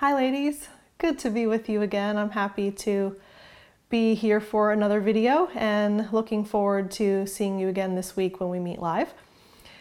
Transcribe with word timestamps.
Hi, 0.00 0.14
ladies. 0.14 0.66
Good 0.96 1.18
to 1.18 1.28
be 1.28 1.46
with 1.46 1.68
you 1.68 1.82
again. 1.82 2.16
I'm 2.16 2.30
happy 2.30 2.70
to 2.70 3.16
be 3.90 4.14
here 4.14 4.40
for 4.40 4.72
another 4.72 4.98
video 4.98 5.48
and 5.54 6.10
looking 6.10 6.42
forward 6.42 6.90
to 6.92 7.26
seeing 7.26 7.58
you 7.58 7.68
again 7.68 7.96
this 7.96 8.16
week 8.16 8.40
when 8.40 8.48
we 8.48 8.58
meet 8.58 8.78
live. 8.78 9.12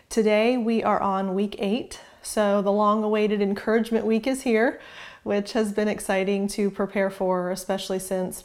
Today 0.09 0.57
we 0.57 0.83
are 0.83 0.99
on 1.01 1.35
week 1.35 1.55
eight, 1.57 2.01
so 2.21 2.61
the 2.61 2.69
long 2.69 3.01
awaited 3.01 3.41
encouragement 3.41 4.05
week 4.05 4.27
is 4.27 4.41
here, 4.41 4.81
which 5.23 5.53
has 5.53 5.71
been 5.71 5.87
exciting 5.87 6.49
to 6.49 6.69
prepare 6.69 7.09
for, 7.09 7.49
especially 7.49 7.99
since 7.99 8.43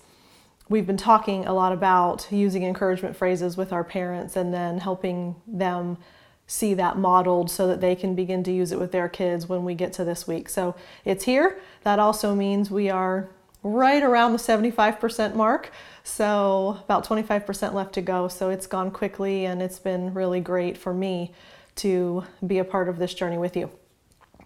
we've 0.68 0.86
been 0.86 0.96
talking 0.96 1.45
a 1.45 1.52
lot 1.52 1.72
about 1.72 2.29
using 2.30 2.62
encouragement 2.62 3.16
phrases 3.16 3.56
with 3.56 3.72
our 3.72 3.82
parents 3.82 4.36
and 4.36 4.54
then 4.54 4.79
helping 4.79 5.34
them 5.45 5.98
see 6.46 6.74
that 6.74 6.98
modeled 6.98 7.50
so 7.50 7.66
that 7.66 7.80
they 7.80 7.95
can 7.95 8.14
begin 8.14 8.42
to 8.45 8.52
use 8.52 8.72
it 8.72 8.79
with 8.79 8.92
their 8.92 9.08
kids 9.08 9.48
when 9.48 9.64
we 9.64 9.74
get 9.74 9.92
to 9.95 10.04
this 10.04 10.27
week. 10.27 10.48
So 10.48 10.74
it's 11.04 11.24
here. 11.24 11.59
That 11.82 11.98
also 11.98 12.34
means 12.34 12.70
we 12.70 12.90
are 12.90 13.28
right 13.62 14.02
around 14.02 14.32
the 14.32 14.38
75% 14.38 15.34
mark. 15.34 15.70
So 16.02 16.80
about 16.84 17.06
25% 17.06 17.72
left 17.72 17.95
to 17.95 18.02
go. 18.02 18.28
So 18.28 18.50
it's 18.50 18.66
gone 18.66 18.91
quickly 18.91 19.46
and 19.46 19.62
it's 19.62 19.78
been 19.78 20.12
really 20.12 20.41
great 20.41 20.77
for 20.77 20.92
me 20.92 21.33
to 21.77 22.24
be 22.47 22.58
a 22.58 22.64
part 22.64 22.88
of 22.88 22.98
this 22.98 23.14
journey 23.14 23.38
with 23.38 23.56
you. 23.56 23.70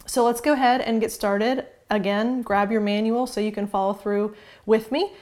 So 0.07 0.25
let's 0.25 0.41
go 0.41 0.53
ahead 0.53 0.81
and 0.81 1.01
get 1.01 1.11
started. 1.11 1.67
Again, 1.91 2.43
grab 2.43 2.71
your 2.71 2.81
manual 2.81 3.27
so 3.27 3.41
you 3.41 3.53
can 3.53 3.67
follow 3.67 3.93
through 3.93 4.37
with 4.67 4.93
me. 4.93 5.13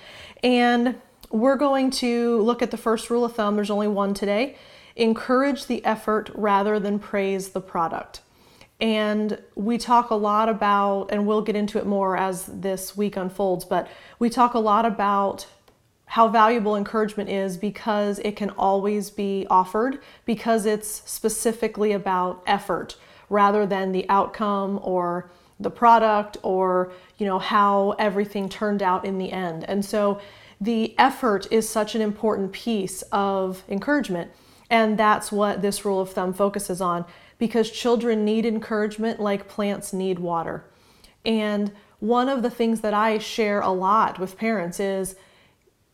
And 0.42 1.00
we're 1.30 1.56
going 1.56 1.90
to 1.92 2.40
look 2.42 2.62
at 2.62 2.70
the 2.70 2.76
first 2.76 3.08
rule 3.08 3.24
of 3.24 3.34
thumb. 3.34 3.56
There's 3.56 3.70
only 3.70 3.88
one 3.88 4.14
today 4.14 4.56
encourage 4.96 5.66
the 5.66 5.84
effort 5.84 6.30
rather 6.34 6.80
than 6.80 6.98
praise 6.98 7.50
the 7.50 7.60
product. 7.60 8.22
And 8.80 9.38
we 9.54 9.78
talk 9.78 10.10
a 10.10 10.14
lot 10.14 10.48
about, 10.48 11.10
and 11.10 11.26
we'll 11.26 11.42
get 11.42 11.56
into 11.56 11.78
it 11.78 11.86
more 11.86 12.16
as 12.16 12.46
this 12.46 12.96
week 12.96 13.16
unfolds, 13.16 13.64
but 13.64 13.88
we 14.18 14.28
talk 14.28 14.54
a 14.54 14.58
lot 14.58 14.84
about 14.84 15.46
how 16.06 16.28
valuable 16.28 16.76
encouragement 16.76 17.28
is 17.28 17.56
because 17.56 18.18
it 18.20 18.36
can 18.36 18.50
always 18.50 19.10
be 19.10 19.46
offered, 19.50 19.98
because 20.24 20.66
it's 20.66 21.02
specifically 21.04 21.92
about 21.92 22.42
effort 22.46 22.96
rather 23.28 23.66
than 23.66 23.92
the 23.92 24.08
outcome 24.08 24.78
or 24.82 25.30
the 25.58 25.70
product 25.70 26.36
or 26.42 26.92
you 27.16 27.26
know 27.26 27.38
how 27.38 27.92
everything 27.98 28.48
turned 28.48 28.82
out 28.82 29.04
in 29.04 29.18
the 29.18 29.32
end. 29.32 29.64
And 29.64 29.84
so 29.84 30.20
the 30.60 30.94
effort 30.98 31.48
is 31.50 31.68
such 31.68 31.94
an 31.94 32.02
important 32.02 32.52
piece 32.52 33.02
of 33.10 33.64
encouragement. 33.68 34.30
And 34.68 34.98
that's 34.98 35.30
what 35.30 35.62
this 35.62 35.84
rule 35.84 36.00
of 36.00 36.10
thumb 36.10 36.32
focuses 36.32 36.80
on 36.80 37.04
because 37.38 37.70
children 37.70 38.24
need 38.24 38.46
encouragement 38.46 39.20
like 39.20 39.48
plants 39.48 39.92
need 39.92 40.18
water. 40.18 40.64
And 41.24 41.72
one 41.98 42.28
of 42.28 42.42
the 42.42 42.50
things 42.50 42.80
that 42.80 42.94
I 42.94 43.18
share 43.18 43.60
a 43.60 43.70
lot 43.70 44.18
with 44.18 44.36
parents 44.36 44.80
is 44.80 45.16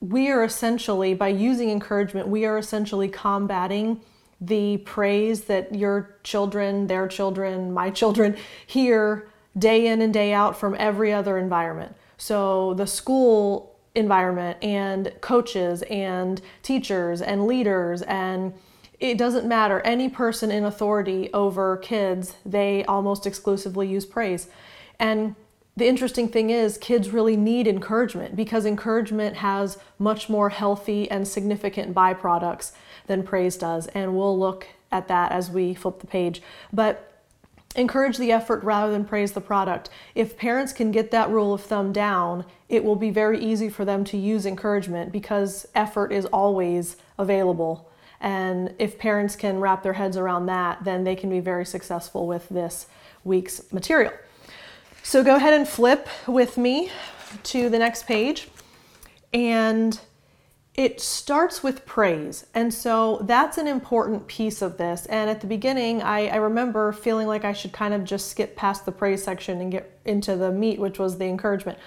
we 0.01 0.29
are 0.31 0.43
essentially, 0.43 1.15
by 1.15 1.29
using 1.29 1.71
encouragement, 1.71 2.29
we 2.29 2.45
are 2.45 2.59
essentially 2.59 3.09
combating 3.09 4.01
the 4.41 4.79
praise 4.79 5.45
that 5.45 5.75
your 5.75 6.17
children, 6.25 6.89
their 6.89 7.07
children, 7.07 7.73
my 7.73 7.91
children 7.91 8.37
hear 8.67 9.29
day 9.57 9.87
in 9.87 10.03
and 10.03 10.13
day 10.13 10.33
out 10.33 10.57
from 10.57 10.75
every 10.79 11.13
other 11.13 11.39
environment. 11.39 11.95
So 12.17 12.75
the 12.75 12.87
school 12.87 13.72
environment 13.95 14.57
and 14.63 15.13
coaches 15.21 15.83
and 15.83 16.41
teachers 16.63 17.21
and 17.21 17.47
leaders 17.47 18.03
and 18.03 18.55
it 19.01 19.19
doesn't 19.19 19.47
matter. 19.47 19.81
Any 19.81 20.09
person 20.09 20.51
in 20.51 20.65
authority 20.65 21.29
over 21.35 21.77
kids 21.79 22.37
they 22.47 22.85
almost 22.85 23.27
exclusively 23.27 23.89
use 23.89 24.07
praise. 24.07 24.49
And 24.99 25.35
the 25.77 25.89
interesting 25.89 26.29
thing 26.29 26.51
is 26.51 26.79
kids 26.79 27.11
really 27.11 27.37
need 27.37 27.67
encouragement 27.67 28.37
because 28.37 28.65
encouragement 28.65 29.37
has 29.37 29.79
much 29.99 30.29
more 30.29 30.51
healthy 30.51 31.11
and 31.11 31.27
significant 31.27 31.95
byproducts 31.95 32.73
than 33.07 33.23
praise 33.23 33.57
does 33.57 33.89
and 33.89 34.17
we'll 34.17 34.39
look 34.39 34.69
at 34.91 35.09
that 35.09 35.33
as 35.33 35.51
we 35.51 35.75
flip 35.75 35.99
the 36.01 36.07
page. 36.07 36.43
But 36.73 37.12
Encourage 37.75 38.19
the 38.19 38.31
effort 38.31 38.63
rather 38.63 38.93
than 38.93 39.05
praise 39.05 39.33
the 39.33 39.41
product. 39.41 39.89
If 40.15 40.37
parents 40.37 40.73
can 40.73 40.91
get 40.91 41.11
that 41.11 41.31
rule 41.31 41.55
of 41.55 41.63
thumb 41.63 41.93
down, 41.93 42.45
it 42.69 42.85
will 42.85 42.97
be 42.97 43.11
very 43.11 43.43
easy 43.43 43.71
for 43.71 43.85
them 43.85 44.05
to 44.05 44.17
use 44.19 44.45
encouragement 44.45 45.11
because 45.11 45.67
effort 45.75 46.13
is 46.13 46.27
always 46.27 46.97
available. 47.19 47.91
And 48.21 48.75
if 48.79 48.99
parents 48.99 49.37
can 49.37 49.59
wrap 49.59 49.83
their 49.83 49.95
heads 49.95 50.17
around 50.17 50.47
that, 50.47 50.85
then 50.85 51.05
they 51.05 51.17
can 51.17 51.31
be 51.31 51.41
very 51.41 51.65
successful 51.65 52.27
with 52.27 52.49
this 52.51 52.87
week's 53.25 53.73
material. 53.73 54.13
So 55.03 55.25
go 55.25 55.37
ahead 55.37 55.55
and 55.55 55.67
flip 55.67 56.09
with 56.27 56.57
me 56.59 56.91
to 57.45 57.69
the 57.69 57.79
next 57.79 58.07
page. 58.07 58.49
And 59.33 59.99
it 60.75 61.01
starts 61.01 61.63
with 61.63 61.85
praise. 61.85 62.47
And 62.55 62.73
so 62.73 63.19
that's 63.25 63.59
an 63.59 63.67
important 63.67 64.27
piece 64.27 64.63
of 64.63 64.79
this. 64.79 65.05
And 65.07 65.29
at 65.29 65.43
the 65.43 65.47
beginning, 65.47 66.01
I, 66.01 66.29
I, 66.29 66.37
remember 66.37 66.93
feeling 66.93 67.27
like 67.27 67.45
I 67.45 67.53
should 67.53 67.73
kind 67.73 67.93
of 67.93 68.05
just 68.05 68.31
skip 68.31 68.57
past 68.57 68.87
the 68.87 68.93
praise 68.93 69.23
section 69.23 69.61
and 69.61 69.71
get 69.71 70.01
into 70.07 70.35
the 70.35 70.51
meat, 70.51 70.79
which 70.79 70.99
was 70.99 71.19
the 71.19 71.27
encouragement. 71.27 71.79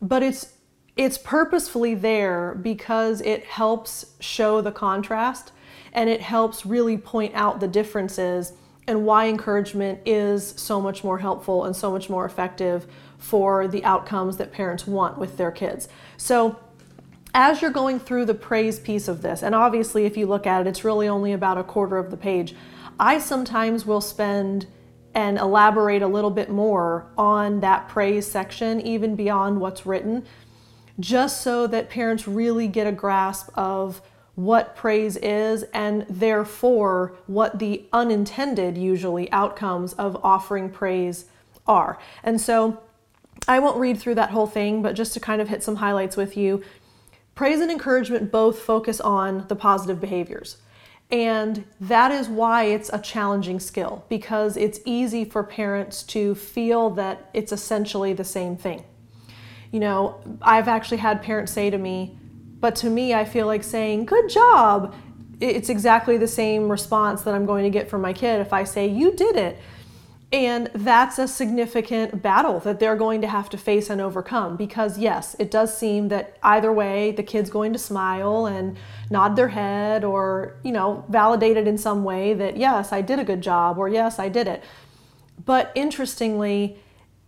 But 0.00 0.22
it's 0.22 0.52
it's 0.96 1.18
purposefully 1.18 1.96
there 1.96 2.54
because 2.54 3.20
it 3.22 3.44
helps 3.44 4.14
show 4.20 4.60
the 4.60 4.70
contrast 4.70 5.50
and 5.92 6.08
it 6.08 6.20
helps 6.20 6.64
really 6.64 6.96
point 6.96 7.34
out 7.34 7.58
the 7.58 7.66
differences 7.66 8.52
and 8.86 9.04
why 9.04 9.26
encouragement 9.26 9.98
is 10.04 10.54
so 10.56 10.80
much 10.80 11.02
more 11.02 11.18
helpful 11.18 11.64
and 11.64 11.74
so 11.74 11.90
much 11.90 12.08
more 12.08 12.24
effective 12.24 12.86
for 13.18 13.66
the 13.66 13.84
outcomes 13.84 14.36
that 14.36 14.52
parents 14.52 14.86
want 14.86 15.18
with 15.18 15.36
their 15.36 15.50
kids. 15.50 15.88
So 16.16 16.60
as 17.34 17.60
you're 17.60 17.70
going 17.70 17.98
through 17.98 18.24
the 18.24 18.34
praise 18.34 18.78
piece 18.78 19.08
of 19.08 19.20
this, 19.20 19.42
and 19.42 19.54
obviously 19.54 20.04
if 20.06 20.16
you 20.16 20.26
look 20.26 20.46
at 20.46 20.60
it, 20.60 20.66
it's 20.68 20.84
really 20.84 21.08
only 21.08 21.32
about 21.32 21.58
a 21.58 21.64
quarter 21.64 21.98
of 21.98 22.10
the 22.10 22.16
page, 22.16 22.54
I 22.98 23.18
sometimes 23.18 23.84
will 23.84 24.00
spend 24.00 24.66
and 25.14 25.36
elaborate 25.38 26.02
a 26.02 26.06
little 26.06 26.30
bit 26.30 26.48
more 26.48 27.06
on 27.18 27.60
that 27.60 27.88
praise 27.88 28.26
section, 28.26 28.80
even 28.80 29.16
beyond 29.16 29.60
what's 29.60 29.84
written, 29.84 30.24
just 31.00 31.42
so 31.42 31.66
that 31.66 31.90
parents 31.90 32.28
really 32.28 32.68
get 32.68 32.86
a 32.86 32.92
grasp 32.92 33.50
of 33.56 34.00
what 34.36 34.74
praise 34.74 35.16
is 35.16 35.64
and 35.74 36.04
therefore 36.08 37.16
what 37.26 37.58
the 37.58 37.84
unintended, 37.92 38.76
usually, 38.76 39.30
outcomes 39.30 39.92
of 39.94 40.16
offering 40.24 40.68
praise 40.68 41.26
are. 41.66 41.98
And 42.22 42.40
so 42.40 42.80
I 43.46 43.58
won't 43.60 43.78
read 43.78 43.98
through 43.98 44.16
that 44.16 44.30
whole 44.30 44.46
thing, 44.46 44.82
but 44.82 44.94
just 44.94 45.14
to 45.14 45.20
kind 45.20 45.40
of 45.40 45.48
hit 45.48 45.62
some 45.62 45.76
highlights 45.76 46.16
with 46.16 46.36
you, 46.36 46.62
Praise 47.34 47.60
and 47.60 47.70
encouragement 47.70 48.30
both 48.30 48.60
focus 48.60 49.00
on 49.00 49.46
the 49.48 49.56
positive 49.56 50.00
behaviors. 50.00 50.58
And 51.10 51.64
that 51.80 52.10
is 52.10 52.28
why 52.28 52.64
it's 52.64 52.90
a 52.92 52.98
challenging 52.98 53.60
skill 53.60 54.04
because 54.08 54.56
it's 54.56 54.80
easy 54.84 55.24
for 55.24 55.42
parents 55.42 56.02
to 56.04 56.34
feel 56.34 56.90
that 56.90 57.28
it's 57.34 57.52
essentially 57.52 58.12
the 58.12 58.24
same 58.24 58.56
thing. 58.56 58.84
You 59.70 59.80
know, 59.80 60.20
I've 60.40 60.68
actually 60.68 60.98
had 60.98 61.22
parents 61.22 61.52
say 61.52 61.70
to 61.70 61.78
me, 61.78 62.16
but 62.60 62.76
to 62.76 62.90
me, 62.90 63.12
I 63.12 63.24
feel 63.24 63.46
like 63.46 63.64
saying, 63.64 64.06
good 64.06 64.28
job. 64.28 64.94
It's 65.40 65.68
exactly 65.68 66.16
the 66.16 66.28
same 66.28 66.70
response 66.70 67.22
that 67.22 67.34
I'm 67.34 67.44
going 67.44 67.64
to 67.64 67.70
get 67.70 67.90
from 67.90 68.00
my 68.00 68.12
kid 68.12 68.40
if 68.40 68.52
I 68.52 68.64
say, 68.64 68.86
you 68.86 69.12
did 69.12 69.36
it. 69.36 69.58
And 70.32 70.68
that's 70.74 71.18
a 71.18 71.28
significant 71.28 72.20
battle 72.20 72.58
that 72.60 72.80
they're 72.80 72.96
going 72.96 73.20
to 73.20 73.28
have 73.28 73.48
to 73.50 73.58
face 73.58 73.88
and 73.88 74.00
overcome 74.00 74.56
because, 74.56 74.98
yes, 74.98 75.36
it 75.38 75.50
does 75.50 75.76
seem 75.76 76.08
that 76.08 76.38
either 76.42 76.72
way, 76.72 77.12
the 77.12 77.22
kid's 77.22 77.50
going 77.50 77.72
to 77.72 77.78
smile 77.78 78.46
and 78.46 78.76
nod 79.10 79.36
their 79.36 79.48
head 79.48 80.02
or, 80.02 80.56
you 80.64 80.72
know, 80.72 81.04
validate 81.08 81.56
it 81.56 81.68
in 81.68 81.78
some 81.78 82.02
way 82.02 82.34
that, 82.34 82.56
yes, 82.56 82.92
I 82.92 83.00
did 83.00 83.20
a 83.20 83.24
good 83.24 83.42
job 83.42 83.78
or, 83.78 83.88
yes, 83.88 84.18
I 84.18 84.28
did 84.28 84.48
it. 84.48 84.64
But 85.44 85.70
interestingly, 85.76 86.78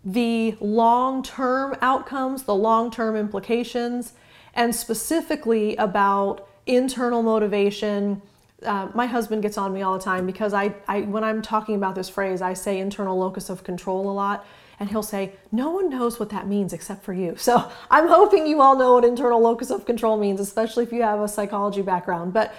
the 0.04 0.56
long 0.60 1.22
term 1.22 1.76
outcomes, 1.80 2.44
the 2.44 2.54
long 2.54 2.90
term 2.90 3.14
implications, 3.14 4.14
and 4.54 4.74
specifically 4.74 5.76
about 5.76 6.48
internal 6.66 7.22
motivation 7.22 8.22
uh, 8.66 8.88
my 8.94 9.06
husband 9.06 9.42
gets 9.42 9.56
on 9.56 9.72
me 9.72 9.82
all 9.82 9.96
the 9.96 10.04
time 10.04 10.26
because 10.26 10.52
I, 10.52 10.74
I, 10.88 11.02
when 11.02 11.24
I'm 11.24 11.40
talking 11.42 11.74
about 11.74 11.94
this 11.94 12.08
phrase, 12.08 12.42
I 12.42 12.54
say 12.54 12.78
internal 12.78 13.18
locus 13.18 13.48
of 13.48 13.64
control 13.64 14.10
a 14.10 14.12
lot. 14.12 14.46
And 14.78 14.90
he'll 14.90 15.02
say, 15.02 15.32
No 15.50 15.70
one 15.70 15.88
knows 15.88 16.20
what 16.20 16.28
that 16.30 16.46
means 16.46 16.74
except 16.74 17.02
for 17.02 17.14
you. 17.14 17.36
So 17.46 17.70
I'm 17.90 18.08
hoping 18.08 18.46
you 18.46 18.60
all 18.60 18.76
know 18.76 18.94
what 18.94 19.04
internal 19.04 19.40
locus 19.40 19.70
of 19.70 19.86
control 19.86 20.18
means, 20.18 20.40
especially 20.40 20.84
if 20.84 20.92
you 20.92 21.02
have 21.02 21.20
a 21.20 21.28
psychology 21.28 21.80
background. 21.80 22.34
But 22.34 22.54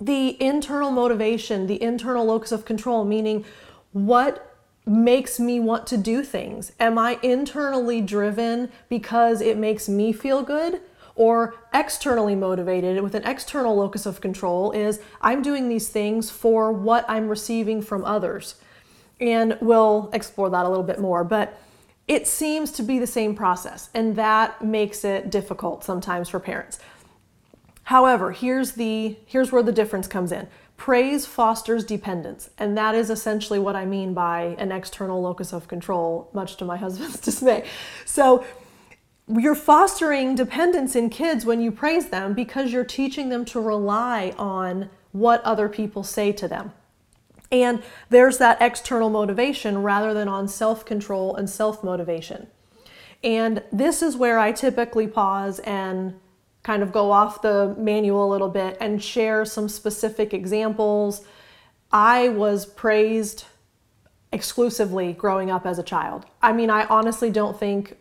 the 0.00 0.40
internal 0.42 0.90
motivation, 0.90 1.66
the 1.66 1.82
internal 1.82 2.26
locus 2.26 2.52
of 2.52 2.64
control, 2.64 3.04
meaning 3.04 3.44
what 3.92 4.54
makes 4.86 5.40
me 5.40 5.60
want 5.60 5.86
to 5.86 5.96
do 5.96 6.22
things? 6.22 6.72
Am 6.78 6.98
I 6.98 7.18
internally 7.22 8.00
driven 8.00 8.70
because 8.88 9.40
it 9.40 9.56
makes 9.56 9.88
me 9.88 10.12
feel 10.12 10.42
good? 10.42 10.80
Or 11.16 11.54
externally 11.72 12.34
motivated 12.34 13.02
with 13.02 13.14
an 13.14 13.24
external 13.24 13.76
locus 13.76 14.06
of 14.06 14.20
control 14.20 14.72
is 14.72 15.00
I'm 15.20 15.42
doing 15.42 15.68
these 15.68 15.88
things 15.88 16.30
for 16.30 16.72
what 16.72 17.04
I'm 17.08 17.28
receiving 17.28 17.82
from 17.82 18.04
others. 18.04 18.56
And 19.20 19.56
we'll 19.60 20.10
explore 20.12 20.50
that 20.50 20.66
a 20.66 20.68
little 20.68 20.84
bit 20.84 20.98
more. 20.98 21.22
But 21.22 21.58
it 22.06 22.26
seems 22.26 22.70
to 22.72 22.82
be 22.82 22.98
the 22.98 23.06
same 23.06 23.34
process, 23.34 23.88
and 23.94 24.16
that 24.16 24.62
makes 24.62 25.04
it 25.04 25.30
difficult 25.30 25.84
sometimes 25.84 26.28
for 26.28 26.38
parents. 26.38 26.78
However, 27.84 28.32
here's 28.32 28.72
the 28.72 29.16
here's 29.26 29.50
where 29.52 29.62
the 29.62 29.72
difference 29.72 30.06
comes 30.06 30.30
in. 30.30 30.48
Praise 30.76 31.24
fosters 31.24 31.84
dependence, 31.84 32.50
and 32.58 32.76
that 32.76 32.94
is 32.94 33.08
essentially 33.08 33.58
what 33.58 33.76
I 33.76 33.86
mean 33.86 34.12
by 34.12 34.56
an 34.58 34.70
external 34.70 35.22
locus 35.22 35.52
of 35.52 35.68
control, 35.68 36.28
much 36.34 36.56
to 36.56 36.64
my 36.64 36.76
husband's 36.84 37.20
dismay. 37.20 37.64
So, 38.04 38.44
you're 39.28 39.54
fostering 39.54 40.34
dependence 40.34 40.94
in 40.94 41.08
kids 41.10 41.46
when 41.46 41.60
you 41.60 41.72
praise 41.72 42.10
them 42.10 42.34
because 42.34 42.72
you're 42.72 42.84
teaching 42.84 43.30
them 43.30 43.44
to 43.46 43.60
rely 43.60 44.34
on 44.36 44.90
what 45.12 45.42
other 45.42 45.68
people 45.68 46.02
say 46.02 46.32
to 46.32 46.46
them. 46.46 46.72
And 47.50 47.82
there's 48.10 48.38
that 48.38 48.58
external 48.60 49.10
motivation 49.10 49.82
rather 49.82 50.12
than 50.12 50.28
on 50.28 50.48
self 50.48 50.84
control 50.84 51.36
and 51.36 51.48
self 51.48 51.84
motivation. 51.84 52.48
And 53.22 53.62
this 53.72 54.02
is 54.02 54.16
where 54.16 54.38
I 54.38 54.52
typically 54.52 55.06
pause 55.06 55.58
and 55.60 56.20
kind 56.62 56.82
of 56.82 56.92
go 56.92 57.12
off 57.12 57.42
the 57.42 57.74
manual 57.78 58.28
a 58.28 58.30
little 58.30 58.48
bit 58.48 58.76
and 58.80 59.02
share 59.02 59.44
some 59.44 59.68
specific 59.68 60.34
examples. 60.34 61.22
I 61.92 62.30
was 62.30 62.66
praised 62.66 63.44
exclusively 64.32 65.12
growing 65.12 65.50
up 65.50 65.64
as 65.64 65.78
a 65.78 65.82
child. 65.82 66.26
I 66.42 66.52
mean, 66.52 66.68
I 66.68 66.86
honestly 66.86 67.30
don't 67.30 67.58
think, 67.58 67.96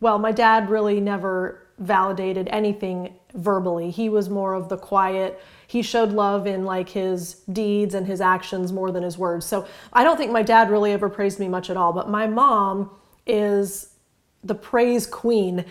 well, 0.00 0.18
my 0.18 0.32
dad 0.32 0.68
really 0.68 1.00
never 1.00 1.66
validated 1.78 2.48
anything 2.50 3.14
verbally. 3.34 3.90
He 3.90 4.08
was 4.08 4.28
more 4.30 4.54
of 4.54 4.68
the 4.68 4.76
quiet, 4.76 5.42
he 5.66 5.82
showed 5.82 6.12
love 6.12 6.46
in 6.46 6.64
like 6.64 6.90
his 6.90 7.34
deeds 7.52 7.94
and 7.94 8.06
his 8.06 8.20
actions 8.20 8.72
more 8.72 8.92
than 8.92 9.02
his 9.02 9.18
words. 9.18 9.44
So 9.46 9.66
I 9.92 10.04
don't 10.04 10.16
think 10.16 10.30
my 10.30 10.42
dad 10.42 10.70
really 10.70 10.92
ever 10.92 11.08
praised 11.08 11.40
me 11.40 11.48
much 11.48 11.70
at 11.70 11.76
all, 11.76 11.92
but 11.92 12.08
my 12.08 12.26
mom 12.26 12.90
is 13.26 13.94
the 14.44 14.54
praise 14.54 15.06
queen. 15.06 15.64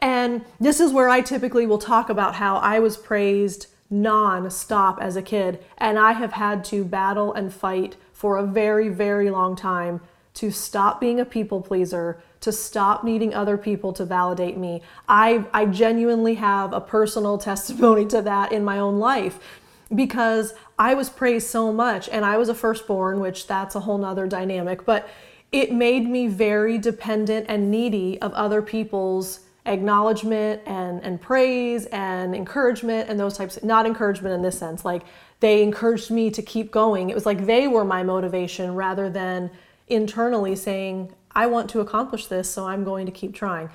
And 0.00 0.44
this 0.60 0.80
is 0.80 0.92
where 0.92 1.08
I 1.08 1.22
typically 1.22 1.66
will 1.66 1.78
talk 1.78 2.10
about 2.10 2.36
how 2.36 2.58
I 2.58 2.78
was 2.78 2.96
praised 2.96 3.66
non-stop 3.90 5.00
as 5.00 5.16
a 5.16 5.22
kid 5.22 5.64
and 5.78 5.98
I 5.98 6.12
have 6.12 6.32
had 6.32 6.62
to 6.66 6.84
battle 6.84 7.32
and 7.32 7.52
fight 7.52 7.96
for 8.12 8.36
a 8.36 8.44
very 8.44 8.90
very 8.90 9.30
long 9.30 9.56
time 9.56 10.02
to 10.38 10.52
stop 10.52 11.00
being 11.00 11.18
a 11.18 11.24
people 11.24 11.60
pleaser, 11.60 12.22
to 12.38 12.52
stop 12.52 13.02
needing 13.02 13.34
other 13.34 13.58
people 13.58 13.92
to 13.92 14.04
validate 14.04 14.56
me. 14.56 14.80
I, 15.08 15.44
I 15.52 15.66
genuinely 15.66 16.34
have 16.34 16.72
a 16.72 16.80
personal 16.80 17.38
testimony 17.50 18.06
to 18.06 18.22
that 18.22 18.52
in 18.52 18.64
my 18.64 18.78
own 18.78 19.00
life 19.00 19.40
because 19.92 20.54
I 20.78 20.94
was 20.94 21.10
praised 21.10 21.48
so 21.48 21.72
much 21.72 22.08
and 22.10 22.24
I 22.24 22.36
was 22.36 22.48
a 22.48 22.54
firstborn, 22.54 23.18
which 23.18 23.48
that's 23.48 23.74
a 23.74 23.80
whole 23.80 23.98
nother 23.98 24.28
dynamic, 24.28 24.84
but 24.84 25.08
it 25.50 25.72
made 25.72 26.08
me 26.08 26.28
very 26.28 26.78
dependent 26.78 27.46
and 27.48 27.68
needy 27.68 28.20
of 28.22 28.32
other 28.34 28.62
people's 28.62 29.40
acknowledgement 29.66 30.62
and, 30.66 31.02
and 31.02 31.20
praise 31.20 31.86
and 31.86 32.32
encouragement 32.36 33.10
and 33.10 33.18
those 33.18 33.36
types 33.36 33.58
not 33.64 33.86
encouragement 33.86 34.34
in 34.34 34.40
this 34.40 34.58
sense 34.58 34.82
like 34.82 35.02
they 35.40 35.62
encouraged 35.62 36.10
me 36.10 36.30
to 36.30 36.40
keep 36.40 36.70
going 36.70 37.10
it 37.10 37.14
was 37.14 37.26
like 37.26 37.44
they 37.44 37.68
were 37.68 37.84
my 37.84 38.02
motivation 38.02 38.74
rather 38.74 39.10
than 39.10 39.50
internally 39.88 40.54
saying 40.56 41.14
I 41.34 41.46
want 41.46 41.70
to 41.70 41.80
accomplish 41.80 42.26
this, 42.26 42.50
so 42.50 42.66
I'm 42.66 42.84
going 42.84 43.06
to 43.06 43.12
keep 43.12 43.34
trying. 43.34 43.70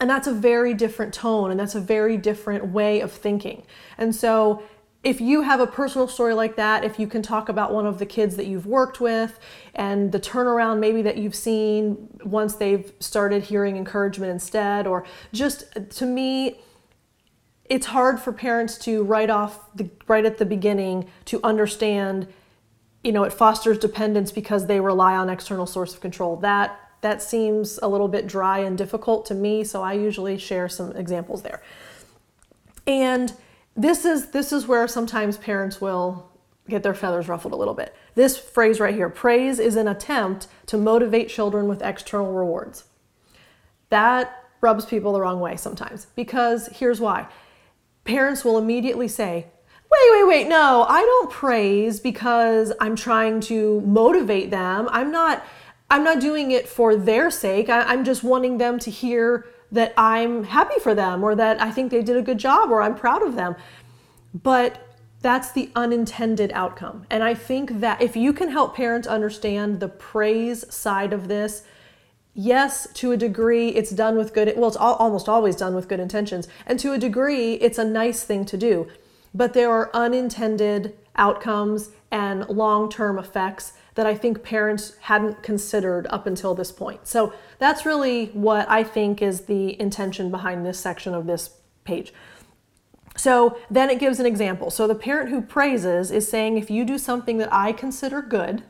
And 0.00 0.08
that's 0.08 0.26
a 0.26 0.32
very 0.32 0.74
different 0.74 1.14
tone 1.14 1.50
and 1.50 1.60
that's 1.60 1.74
a 1.74 1.80
very 1.80 2.16
different 2.16 2.68
way 2.68 3.00
of 3.00 3.12
thinking. 3.12 3.64
And 3.98 4.14
so, 4.14 4.62
if 5.02 5.20
you 5.20 5.42
have 5.42 5.60
a 5.60 5.66
personal 5.66 6.08
story 6.08 6.32
like 6.32 6.56
that, 6.56 6.82
if 6.82 6.98
you 6.98 7.06
can 7.06 7.20
talk 7.20 7.50
about 7.50 7.74
one 7.74 7.86
of 7.86 7.98
the 7.98 8.06
kids 8.06 8.36
that 8.36 8.46
you've 8.46 8.64
worked 8.64 9.00
with 9.00 9.38
and 9.74 10.10
the 10.12 10.18
turnaround 10.18 10.78
maybe 10.78 11.02
that 11.02 11.18
you've 11.18 11.34
seen 11.34 12.08
once 12.24 12.54
they've 12.54 12.90
started 13.00 13.42
hearing 13.42 13.76
encouragement 13.76 14.32
instead, 14.32 14.86
or 14.86 15.04
just 15.30 15.64
to 15.90 16.06
me, 16.06 16.58
it's 17.66 17.86
hard 17.86 18.18
for 18.18 18.32
parents 18.32 18.78
to 18.78 19.04
right 19.04 19.28
off 19.28 19.70
the 19.74 19.90
right 20.08 20.24
at 20.24 20.38
the 20.38 20.46
beginning 20.46 21.06
to 21.26 21.38
understand 21.44 22.26
you 23.04 23.12
know, 23.12 23.22
it 23.22 23.32
fosters 23.32 23.78
dependence 23.78 24.32
because 24.32 24.66
they 24.66 24.80
rely 24.80 25.14
on 25.14 25.28
external 25.28 25.66
source 25.66 25.94
of 25.94 26.00
control. 26.00 26.36
That 26.36 26.80
that 27.02 27.22
seems 27.22 27.78
a 27.82 27.86
little 27.86 28.08
bit 28.08 28.26
dry 28.26 28.60
and 28.60 28.78
difficult 28.78 29.26
to 29.26 29.34
me, 29.34 29.62
so 29.62 29.82
I 29.82 29.92
usually 29.92 30.38
share 30.38 30.70
some 30.70 30.96
examples 30.96 31.42
there. 31.42 31.62
And 32.86 33.32
this 33.76 34.06
is 34.06 34.30
this 34.30 34.52
is 34.52 34.66
where 34.66 34.88
sometimes 34.88 35.36
parents 35.36 35.80
will 35.82 36.30
get 36.68 36.82
their 36.82 36.94
feathers 36.94 37.28
ruffled 37.28 37.52
a 37.52 37.56
little 37.56 37.74
bit. 37.74 37.94
This 38.14 38.38
phrase 38.38 38.80
right 38.80 38.94
here, 38.94 39.10
praise 39.10 39.58
is 39.58 39.76
an 39.76 39.86
attempt 39.86 40.48
to 40.66 40.78
motivate 40.78 41.28
children 41.28 41.68
with 41.68 41.82
external 41.82 42.32
rewards. 42.32 42.84
That 43.90 44.44
rubs 44.62 44.86
people 44.86 45.12
the 45.12 45.20
wrong 45.20 45.40
way 45.40 45.56
sometimes 45.56 46.06
because 46.16 46.68
here's 46.68 47.00
why. 47.00 47.26
Parents 48.04 48.44
will 48.44 48.56
immediately 48.56 49.08
say, 49.08 49.48
wait, 49.94 50.10
wait, 50.12 50.28
wait, 50.28 50.48
no, 50.48 50.84
I 50.88 51.00
don't 51.00 51.30
praise 51.30 52.00
because 52.00 52.72
I'm 52.80 52.96
trying 52.96 53.40
to 53.42 53.80
motivate 53.82 54.50
them. 54.50 54.88
I'm 54.90 55.10
not, 55.10 55.44
I'm 55.90 56.04
not 56.04 56.20
doing 56.20 56.50
it 56.50 56.68
for 56.68 56.96
their 56.96 57.30
sake. 57.30 57.68
I, 57.68 57.82
I'm 57.82 58.04
just 58.04 58.22
wanting 58.22 58.58
them 58.58 58.78
to 58.80 58.90
hear 58.90 59.46
that 59.72 59.92
I'm 59.96 60.44
happy 60.44 60.78
for 60.80 60.94
them 60.94 61.24
or 61.24 61.34
that 61.34 61.60
I 61.60 61.70
think 61.70 61.90
they 61.90 62.02
did 62.02 62.16
a 62.16 62.22
good 62.22 62.38
job 62.38 62.70
or 62.70 62.82
I'm 62.82 62.94
proud 62.94 63.22
of 63.22 63.34
them. 63.34 63.56
But 64.32 64.80
that's 65.20 65.52
the 65.52 65.70
unintended 65.74 66.52
outcome. 66.52 67.06
And 67.10 67.22
I 67.22 67.34
think 67.34 67.80
that 67.80 68.02
if 68.02 68.14
you 68.14 68.32
can 68.32 68.50
help 68.50 68.76
parents 68.76 69.08
understand 69.08 69.80
the 69.80 69.88
praise 69.88 70.72
side 70.72 71.12
of 71.12 71.28
this, 71.28 71.62
yes, 72.34 72.86
to 72.94 73.12
a 73.12 73.16
degree, 73.16 73.70
it's 73.70 73.90
done 73.90 74.16
with 74.16 74.34
good, 74.34 74.52
well, 74.56 74.68
it's 74.68 74.76
almost 74.76 75.28
always 75.28 75.56
done 75.56 75.74
with 75.74 75.88
good 75.88 76.00
intentions. 76.00 76.46
And 76.66 76.78
to 76.80 76.92
a 76.92 76.98
degree, 76.98 77.54
it's 77.54 77.78
a 77.78 77.84
nice 77.84 78.22
thing 78.22 78.44
to 78.46 78.56
do 78.56 78.88
but 79.34 79.52
there 79.52 79.70
are 79.70 79.90
unintended 79.92 80.96
outcomes 81.16 81.90
and 82.10 82.48
long 82.48 82.88
term 82.88 83.18
effects 83.18 83.72
that 83.94 84.06
I 84.06 84.14
think 84.14 84.42
parents 84.42 84.96
hadn't 85.02 85.42
considered 85.42 86.06
up 86.08 86.26
until 86.26 86.54
this 86.54 86.72
point. 86.72 87.06
So 87.06 87.32
that's 87.58 87.84
really 87.86 88.26
what 88.26 88.68
I 88.68 88.82
think 88.82 89.22
is 89.22 89.42
the 89.42 89.80
intention 89.80 90.30
behind 90.30 90.64
this 90.64 90.78
section 90.78 91.14
of 91.14 91.26
this 91.26 91.50
page. 91.84 92.12
So 93.16 93.58
then 93.70 93.90
it 93.90 94.00
gives 94.00 94.18
an 94.18 94.26
example. 94.26 94.70
So 94.70 94.88
the 94.88 94.94
parent 94.94 95.30
who 95.30 95.40
praises 95.40 96.10
is 96.10 96.28
saying, 96.28 96.58
if 96.58 96.70
you 96.70 96.84
do 96.84 96.98
something 96.98 97.38
that 97.38 97.52
I 97.52 97.72
consider 97.72 98.20
good, 98.20 98.64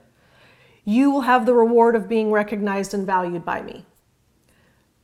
you 0.84 1.10
will 1.10 1.22
have 1.22 1.46
the 1.46 1.54
reward 1.54 1.96
of 1.96 2.08
being 2.08 2.30
recognized 2.30 2.92
and 2.92 3.06
valued 3.06 3.44
by 3.44 3.62
me. 3.62 3.86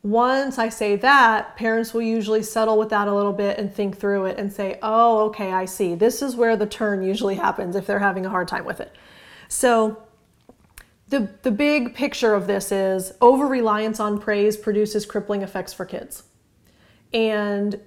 Once 0.03 0.59
I 0.59 0.71
say 0.71 0.97
that, 0.97 1.57
parents 1.57 1.93
will 1.93 2.03
usually 2.03 2.43
settle 2.43 2.79
with 2.79 2.89
that 2.89 3.07
a 3.07 3.15
little 3.15 3.35
bit 3.35 3.59
and 3.59 3.73
think 3.73 3.99
through 3.99 4.27
it 4.27 4.39
and 4.39 4.51
say, 4.51 4.79
oh, 4.83 5.27
okay, 5.27 5.53
I 5.53 5.67
see. 5.67 5.95
This 5.95 6.23
is 6.23 6.35
where 6.37 6.57
the 6.57 6.67
turn 6.67 7.03
usually 7.03 7.35
happens 7.35 7.77
if 7.77 7.87
they're 7.87 7.99
having 7.99 8.25
a 8.25 8.31
hard 8.31 8.49
time 8.49 8.65
with 8.65 8.81
it. 8.81 8.97
So, 9.49 10.03
the, 11.09 11.29
the 11.43 11.51
big 11.51 11.95
picture 11.95 12.35
of 12.35 12.47
this 12.47 12.71
is 12.71 13.13
over 13.21 13.47
reliance 13.47 13.99
on 13.99 14.21
praise 14.21 14.57
produces 14.57 15.05
crippling 15.05 15.43
effects 15.43 15.73
for 15.73 15.85
kids. 15.85 16.23
And 17.13 17.81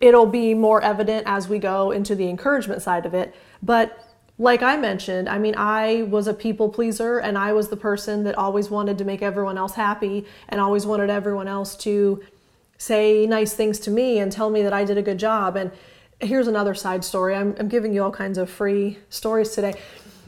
it'll 0.00 0.26
be 0.26 0.54
more 0.54 0.80
evident 0.80 1.24
as 1.26 1.48
we 1.48 1.58
go 1.58 1.90
into 1.90 2.14
the 2.14 2.28
encouragement 2.28 2.80
side 2.80 3.04
of 3.04 3.14
it. 3.14 3.34
But 3.62 4.07
like 4.38 4.62
I 4.62 4.76
mentioned, 4.76 5.28
I 5.28 5.38
mean, 5.38 5.54
I 5.56 6.02
was 6.02 6.28
a 6.28 6.34
people 6.34 6.68
pleaser 6.68 7.18
and 7.18 7.36
I 7.36 7.52
was 7.52 7.68
the 7.68 7.76
person 7.76 8.22
that 8.24 8.38
always 8.38 8.70
wanted 8.70 8.96
to 8.98 9.04
make 9.04 9.20
everyone 9.20 9.58
else 9.58 9.74
happy 9.74 10.24
and 10.48 10.60
always 10.60 10.86
wanted 10.86 11.10
everyone 11.10 11.48
else 11.48 11.74
to 11.78 12.22
say 12.78 13.26
nice 13.26 13.52
things 13.52 13.80
to 13.80 13.90
me 13.90 14.20
and 14.20 14.30
tell 14.30 14.48
me 14.50 14.62
that 14.62 14.72
I 14.72 14.84
did 14.84 14.96
a 14.96 15.02
good 15.02 15.18
job. 15.18 15.56
And 15.56 15.72
here's 16.20 16.46
another 16.46 16.74
side 16.74 17.04
story. 17.04 17.34
I'm, 17.34 17.56
I'm 17.58 17.68
giving 17.68 17.92
you 17.92 18.04
all 18.04 18.12
kinds 18.12 18.38
of 18.38 18.48
free 18.48 18.98
stories 19.10 19.50
today. 19.50 19.74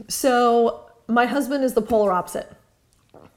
So, 0.09 0.87
my 1.07 1.27
husband 1.27 1.65
is 1.65 1.75
the 1.75 1.83
polar 1.83 2.13
opposite. 2.13 2.51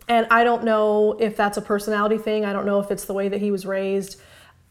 And 0.07 0.27
I 0.29 0.43
don't 0.43 0.63
know 0.63 1.13
if 1.19 1.35
that's 1.35 1.57
a 1.57 1.61
personality 1.61 2.17
thing. 2.17 2.45
I 2.45 2.53
don't 2.53 2.65
know 2.65 2.79
if 2.79 2.91
it's 2.91 3.05
the 3.05 3.13
way 3.13 3.29
that 3.29 3.39
he 3.39 3.51
was 3.51 3.65
raised. 3.65 4.19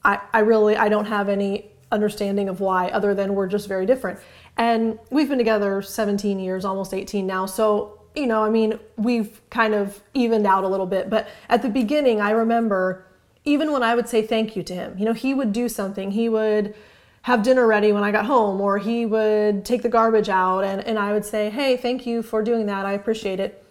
I, 0.04 0.20
I 0.32 0.40
really 0.40 0.76
I 0.76 0.88
don't 0.88 1.06
have 1.06 1.28
any 1.28 1.70
understanding 1.90 2.48
of 2.48 2.60
why 2.60 2.88
other 2.88 3.14
than 3.14 3.34
we're 3.34 3.46
just 3.46 3.68
very 3.68 3.86
different. 3.86 4.20
And 4.56 4.98
we've 5.10 5.28
been 5.28 5.38
together 5.38 5.82
17 5.82 6.38
years, 6.38 6.64
almost 6.64 6.92
18 6.92 7.26
now. 7.26 7.46
So, 7.46 8.00
you 8.14 8.26
know, 8.26 8.44
I 8.44 8.50
mean, 8.50 8.78
we've 8.96 9.40
kind 9.50 9.74
of 9.74 10.00
evened 10.14 10.46
out 10.46 10.64
a 10.64 10.68
little 10.68 10.86
bit. 10.86 11.08
But 11.08 11.28
at 11.48 11.62
the 11.62 11.68
beginning, 11.68 12.20
I 12.20 12.30
remember 12.30 13.06
even 13.44 13.72
when 13.72 13.82
I 13.82 13.94
would 13.94 14.08
say 14.08 14.22
thank 14.22 14.54
you 14.54 14.62
to 14.62 14.74
him, 14.74 14.96
you 14.98 15.04
know, 15.04 15.12
he 15.12 15.34
would 15.34 15.52
do 15.52 15.68
something. 15.68 16.12
He 16.12 16.28
would 16.28 16.74
have 17.22 17.42
dinner 17.42 17.66
ready 17.66 17.92
when 17.92 18.02
I 18.02 18.10
got 18.10 18.26
home, 18.26 18.60
or 18.60 18.78
he 18.78 19.06
would 19.06 19.64
take 19.64 19.82
the 19.82 19.88
garbage 19.88 20.28
out, 20.28 20.64
and, 20.64 20.80
and 20.80 20.98
I 20.98 21.12
would 21.12 21.24
say, 21.24 21.50
hey, 21.50 21.76
thank 21.76 22.04
you 22.04 22.22
for 22.22 22.42
doing 22.42 22.66
that. 22.66 22.84
I 22.84 22.92
appreciate 22.92 23.38
it. 23.40 23.64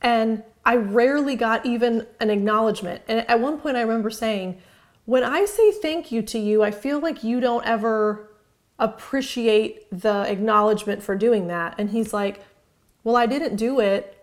And 0.00 0.42
I 0.64 0.76
rarely 0.76 1.34
got 1.34 1.66
even 1.66 2.06
an 2.20 2.30
acknowledgement. 2.30 3.02
And 3.08 3.28
at 3.28 3.40
one 3.40 3.58
point, 3.58 3.76
I 3.76 3.80
remember 3.80 4.10
saying, 4.10 4.60
when 5.04 5.24
I 5.24 5.44
say 5.46 5.72
thank 5.72 6.12
you 6.12 6.22
to 6.22 6.38
you, 6.38 6.62
I 6.62 6.70
feel 6.70 7.00
like 7.00 7.24
you 7.24 7.40
don't 7.40 7.66
ever 7.66 8.28
appreciate 8.82 9.86
the 9.90 10.30
acknowledgement 10.30 11.02
for 11.02 11.14
doing 11.14 11.46
that. 11.46 11.74
And 11.78 11.90
he's 11.90 12.12
like, 12.12 12.44
Well, 13.04 13.16
I 13.16 13.26
didn't 13.26 13.56
do 13.56 13.80
it 13.80 14.18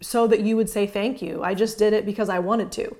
so 0.00 0.26
that 0.26 0.40
you 0.40 0.56
would 0.56 0.68
say 0.68 0.86
thank 0.86 1.22
you. 1.22 1.42
I 1.42 1.54
just 1.54 1.78
did 1.78 1.92
it 1.92 2.04
because 2.04 2.28
I 2.28 2.40
wanted 2.40 2.72
to. 2.72 2.96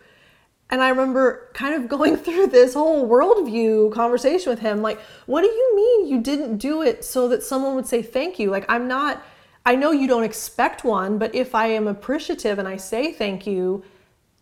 And 0.71 0.81
I 0.81 0.89
remember 0.89 1.51
kind 1.53 1.75
of 1.75 1.89
going 1.97 2.17
through 2.17 2.47
this 2.49 2.75
whole 2.75 3.09
worldview 3.09 3.93
conversation 3.93 4.51
with 4.51 4.61
him 4.61 4.81
like, 4.81 5.01
what 5.27 5.43
do 5.43 5.49
you 5.49 5.77
mean 5.77 6.09
you 6.09 6.21
didn't 6.21 6.59
do 6.59 6.83
it 6.83 7.05
so 7.05 7.29
that 7.29 7.43
someone 7.43 7.75
would 7.75 7.87
say 7.87 8.03
thank 8.03 8.39
you? 8.39 8.51
Like, 8.51 8.65
I'm 8.69 8.89
not, 8.89 9.23
I 9.67 9.75
know 9.75 9.91
you 9.91 10.09
don't 10.09 10.25
expect 10.25 10.85
one, 10.85 11.19
but 11.19 11.35
if 11.35 11.55
I 11.55 11.67
am 11.67 11.87
appreciative 11.87 12.59
and 12.59 12.69
I 12.69 12.77
say 12.77 13.13
thank 13.13 13.47
you, 13.47 13.85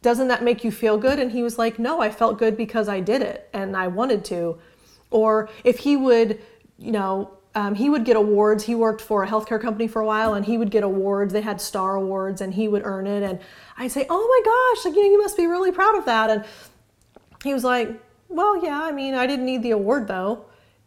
doesn't 0.03 0.29
that 0.29 0.43
make 0.43 0.65
you 0.65 0.71
feel 0.71 0.97
good? 0.97 1.19
And 1.19 1.33
he 1.33 1.43
was 1.43 1.59
like, 1.59 1.79
no, 1.79 2.01
I 2.01 2.11
felt 2.11 2.39
good 2.39 2.57
because 2.57 2.89
I 2.89 3.01
did 3.01 3.21
it 3.21 3.49
and 3.53 3.77
I 3.77 3.89
wanted 3.89 4.25
to. 4.27 4.59
Or 5.11 5.49
if 5.65 5.79
he 5.79 5.97
would, 5.97 6.41
you 6.79 6.93
know, 6.93 7.31
um, 7.55 7.75
he 7.75 7.91
would 7.91 8.05
get 8.05 8.17
awards. 8.17 8.65
He 8.65 8.75
worked 8.75 9.01
for 9.01 9.25
a 9.25 9.29
healthcare 9.29 9.61
company 9.61 9.89
for 9.89 10.01
a 10.01 10.07
while, 10.07 10.35
and 10.35 10.45
he 10.45 10.57
would 10.57 10.71
get 10.71 10.85
awards. 10.85 11.33
They 11.33 11.41
had 11.41 11.61
star 11.61 11.97
awards, 11.97 12.41
and 12.41 12.55
he 12.55 12.69
would 12.69 12.83
earn 12.85 13.07
it. 13.07 13.23
And 13.23 13.41
I'd 13.77 13.91
say, 13.91 14.07
"Oh 14.09 14.27
my 14.29 14.77
gosh, 14.77 14.85
like 14.85 14.95
you 14.95 15.03
know, 15.03 15.11
you 15.11 15.21
must 15.21 15.37
be 15.37 15.47
really 15.47 15.73
proud 15.73 15.97
of 15.97 16.05
that." 16.05 16.31
And 16.31 16.45
he 17.43 17.53
was 17.53 17.65
like, 17.65 18.01
"Well, 18.29 18.63
yeah. 18.63 18.81
I 18.83 18.93
mean, 18.93 19.15
I 19.15 19.27
didn't 19.27 19.47
need 19.47 19.63
the 19.63 19.73
award 19.73 20.07
though." 20.07 20.45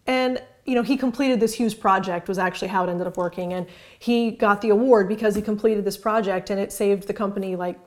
And 0.08 0.42
you 0.66 0.76
know, 0.76 0.84
he 0.84 0.96
completed 0.96 1.42
this 1.42 1.54
huge 1.54 1.82
project. 1.82 2.30
Was 2.30 2.38
actually 2.38 2.70
how 2.70 2.86
it 2.86 2.90
ended 2.90 3.08
up 3.08 3.18
working, 3.18 3.52
and 3.52 3.68
he 4.00 4.32
got 4.32 4.62
the 4.62 4.70
award 4.70 5.10
because 5.10 5.36
he 5.36 5.42
completed 5.42 5.84
this 5.84 5.98
project, 5.98 6.50
and 6.50 6.62
it 6.62 6.72
saved 6.72 7.08
the 7.08 7.14
company 7.14 7.58
like 7.58 7.78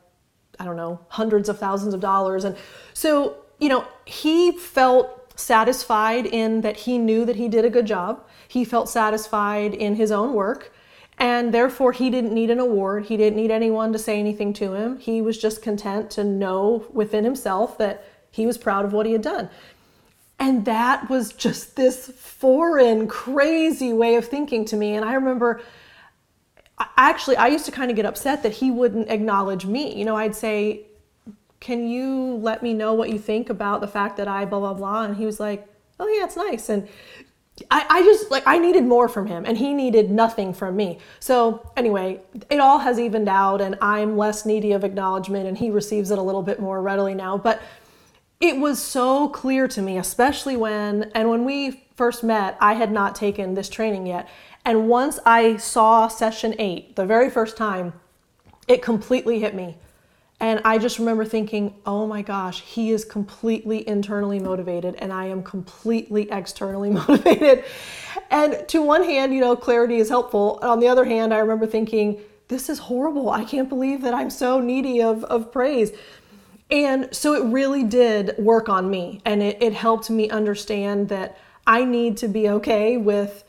I 0.61 0.67
don't 0.67 0.77
know 0.77 1.01
hundreds 1.09 1.49
of 1.49 1.59
thousands 1.59 1.95
of 1.95 2.01
dollars. 2.01 2.45
And 2.45 2.57
so 2.93 3.39
you 3.59 3.71
know, 3.71 3.87
he 4.05 4.53
felt 4.53 5.26
satisfied 5.37 6.27
in 6.27 6.63
that 6.63 6.79
he 6.79 6.99
knew 6.99 7.25
that 7.25 7.37
he 7.37 7.49
did 7.49 7.65
a 7.65 7.71
good 7.71 7.87
job. 7.87 8.27
He 8.49 8.65
felt 8.65 8.89
satisfied 8.89 9.75
in 9.75 9.95
his 9.95 10.11
own 10.11 10.35
work. 10.35 10.73
And 11.19 11.55
therefore, 11.55 11.93
he 11.93 12.11
didn't 12.11 12.35
need 12.35 12.51
an 12.51 12.59
award. 12.59 13.07
He 13.07 13.17
didn't 13.17 13.37
need 13.37 13.51
anyone 13.51 13.93
to 13.93 13.99
say 13.99 14.19
anything 14.19 14.53
to 14.55 14.75
him. 14.75 14.99
He 14.99 15.23
was 15.23 15.39
just 15.39 15.63
content 15.63 16.11
to 16.13 16.25
know 16.25 16.85
within 16.93 17.25
himself 17.25 17.79
that 17.79 18.05
he 18.31 18.45
was 18.45 18.59
proud 18.59 18.85
of 18.85 18.93
what 18.93 19.07
he 19.07 19.13
had 19.13 19.23
done. 19.23 19.49
And 20.39 20.67
that 20.67 21.09
was 21.09 21.33
just 21.33 21.77
this 21.77 22.09
foreign, 22.09 23.09
crazy 23.09 23.95
way 23.95 24.17
of 24.17 24.27
thinking 24.27 24.67
to 24.67 24.77
me. 24.77 24.95
And 24.95 25.05
I 25.05 25.15
remember 25.15 25.63
actually, 26.97 27.37
I 27.37 27.47
used 27.49 27.65
to 27.67 27.73
kind 27.73 27.91
of 27.91 27.97
get 27.97 28.05
upset 28.05 28.43
that 28.43 28.53
he 28.53 28.71
wouldn't 28.71 29.11
acknowledge 29.11 29.65
me. 29.65 29.97
You 29.97 30.05
know, 30.05 30.17
I'd 30.17 30.37
say, 30.37 30.86
can 31.67 31.89
you 31.89 32.37
let 32.37 32.63
me 32.63 32.73
know 32.73 32.95
what 32.95 33.11
you 33.11 33.19
think 33.19 33.51
about 33.51 33.81
the 33.81 33.89
fact 33.89 34.17
that 34.19 34.29
I 34.29 34.45
blah, 34.45 34.61
blah, 34.61 34.75
blah? 34.75 35.03
And 35.03 35.17
he 35.17 35.27
was 35.27 35.41
like, 35.41 35.67
oh, 35.99 36.07
yeah, 36.07 36.25
it's 36.25 36.37
nice. 36.37 36.69
And 36.69 36.87
I, 37.73 37.85
I 37.91 38.03
just 38.03 38.31
like, 38.31 38.45
I 38.47 38.57
needed 38.59 38.85
more 38.85 39.09
from 39.09 39.27
him 39.27 39.45
and 39.45 39.59
he 39.59 39.75
needed 39.75 40.09
nothing 40.09 40.55
from 40.55 40.77
me. 40.77 41.01
So, 41.19 41.69
anyway, 41.77 42.21
it 42.51 42.61
all 42.61 42.79
has 42.79 43.01
evened 43.01 43.29
out 43.29 43.61
and 43.61 43.77
I'm 43.81 44.17
less 44.17 44.47
needy 44.47 44.71
of 44.71 44.85
acknowledgement 44.85 45.49
and 45.49 45.59
he 45.59 45.71
receives 45.71 46.13
it 46.13 46.19
a 46.19 46.23
little 46.23 46.45
bit 46.45 46.61
more 46.61 46.81
readily 46.81 47.15
now. 47.15 47.37
But 47.37 47.61
it 48.39 48.61
was 48.61 48.81
so 48.81 49.29
clear 49.31 49.67
to 49.67 49.83
me, 49.83 49.99
especially 49.99 50.57
when, 50.57 51.11
and 51.17 51.29
when 51.29 51.45
we 51.45 51.89
first 51.97 52.23
met, 52.23 52.57
I 52.61 52.75
had 52.75 52.93
not 52.93 53.17
taken 53.17 53.55
this 53.55 53.69
training 53.69 54.07
yet. 54.07 54.29
And 54.65 54.89
once 54.89 55.19
I 55.27 55.57
saw 55.57 56.07
session 56.07 56.55
eight, 56.61 56.95
the 56.95 57.07
very 57.07 57.29
first 57.29 57.57
time, 57.57 57.93
it 58.69 58.83
completely 58.83 59.41
hit 59.41 59.57
me 59.57 59.79
and 60.39 60.61
I 60.65 60.77
just 60.77 60.99
remember 60.99 61.25
thinking, 61.25 61.75
oh 61.87 62.07
my 62.07 62.21
gosh, 62.21 62.61
he 62.61 62.91
is 62.91 63.05
completely 63.05 63.89
internally 63.89 64.39
motivated 64.39 64.95
and 64.97 65.13
I 65.13 65.27
am 65.27 65.43
completely 65.43 66.31
externally 66.31 66.91
motivated. 67.07 67.65
And 68.31 68.69
to 68.69 68.83
one 68.83 69.05
hand, 69.05 69.33
you 69.33 69.41
know, 69.41 69.57
clarity 69.57 69.97
is 69.97 70.11
helpful. 70.11 70.59
On 70.63 70.79
the 70.79 70.89
other 70.89 71.07
hand, 71.07 71.33
I 71.33 71.39
remember 71.39 71.67
thinking, 71.67 72.21
this 72.49 72.69
is 72.69 72.79
horrible. 72.79 73.31
I 73.31 73.45
can't 73.45 73.69
believe 73.69 74.03
that 74.03 74.13
I'm 74.13 74.31
so 74.31 74.61
needy 74.61 75.01
of, 75.03 75.25
of 75.25 75.51
praise. 75.51 75.93
And 76.71 77.09
so 77.13 77.35
it 77.35 77.51
really 77.51 77.83
did 77.83 78.35
work 78.39 78.69
on 78.69 78.91
me 78.91 79.23
and 79.25 79.43
it, 79.43 79.63
it 79.63 79.73
helped 79.73 80.11
me 80.11 80.29
understand 80.29 81.09
that 81.09 81.39
I 81.67 81.85
need 81.85 82.19
to 82.19 82.29
be 82.29 82.49
okay 82.51 82.99
with 82.99 83.45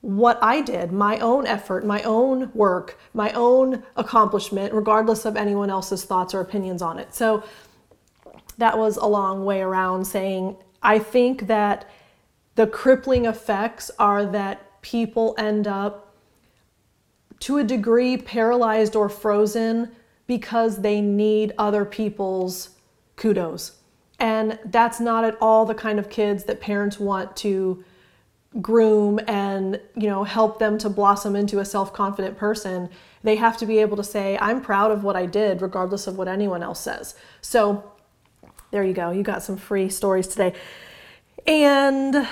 what 0.00 0.38
I 0.42 0.60
did, 0.60 0.92
my 0.92 1.18
own 1.18 1.46
effort, 1.46 1.84
my 1.84 2.02
own 2.02 2.50
work, 2.54 2.98
my 3.14 3.32
own 3.32 3.82
accomplishment, 3.96 4.72
regardless 4.72 5.24
of 5.24 5.36
anyone 5.36 5.70
else's 5.70 6.04
thoughts 6.04 6.34
or 6.34 6.40
opinions 6.40 6.82
on 6.82 6.98
it. 6.98 7.14
So 7.14 7.42
that 8.58 8.78
was 8.78 8.96
a 8.96 9.06
long 9.06 9.44
way 9.44 9.60
around 9.60 10.04
saying, 10.04 10.56
I 10.82 10.98
think 10.98 11.48
that 11.48 11.88
the 12.54 12.66
crippling 12.66 13.26
effects 13.26 13.90
are 13.98 14.24
that 14.26 14.80
people 14.82 15.34
end 15.38 15.66
up, 15.66 16.14
to 17.40 17.58
a 17.58 17.64
degree, 17.64 18.16
paralyzed 18.16 18.96
or 18.96 19.08
frozen 19.08 19.92
because 20.26 20.82
they 20.82 21.00
need 21.00 21.54
other 21.58 21.84
people's 21.84 22.70
kudos. 23.16 23.76
And 24.20 24.58
that's 24.64 24.98
not 24.98 25.24
at 25.24 25.36
all 25.40 25.64
the 25.64 25.74
kind 25.74 25.98
of 25.98 26.10
kids 26.10 26.44
that 26.44 26.60
parents 26.60 26.98
want 26.98 27.36
to 27.36 27.84
groom 28.62 29.20
and 29.28 29.78
you 29.94 30.08
know 30.08 30.24
help 30.24 30.58
them 30.58 30.78
to 30.78 30.88
blossom 30.88 31.36
into 31.36 31.58
a 31.58 31.64
self-confident 31.64 32.38
person 32.38 32.88
they 33.22 33.36
have 33.36 33.58
to 33.58 33.66
be 33.66 33.78
able 33.78 33.94
to 33.94 34.02
say 34.02 34.38
i'm 34.40 34.62
proud 34.62 34.90
of 34.90 35.04
what 35.04 35.14
i 35.16 35.26
did 35.26 35.60
regardless 35.60 36.06
of 36.06 36.16
what 36.16 36.28
anyone 36.28 36.62
else 36.62 36.80
says. 36.80 37.14
So 37.42 37.92
there 38.70 38.84
you 38.84 38.92
go. 38.92 39.10
You 39.10 39.22
got 39.22 39.42
some 39.42 39.56
free 39.56 39.88
stories 39.88 40.26
today. 40.26 40.54
And 41.46 42.28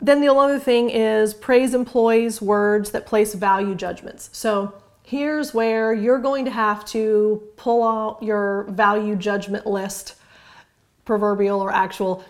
then 0.00 0.20
the 0.20 0.32
other 0.32 0.58
thing 0.58 0.90
is 0.90 1.34
praise 1.34 1.74
employees 1.74 2.40
words 2.40 2.92
that 2.92 3.06
place 3.06 3.34
value 3.34 3.74
judgments. 3.74 4.30
So 4.32 4.74
here's 5.02 5.52
where 5.52 5.92
you're 5.92 6.18
going 6.18 6.44
to 6.46 6.50
have 6.50 6.84
to 6.86 7.42
pull 7.56 7.86
out 7.86 8.22
your 8.22 8.64
value 8.70 9.16
judgment 9.16 9.66
list 9.66 10.14
proverbial 11.04 11.60
or 11.60 11.72
actual 11.72 12.24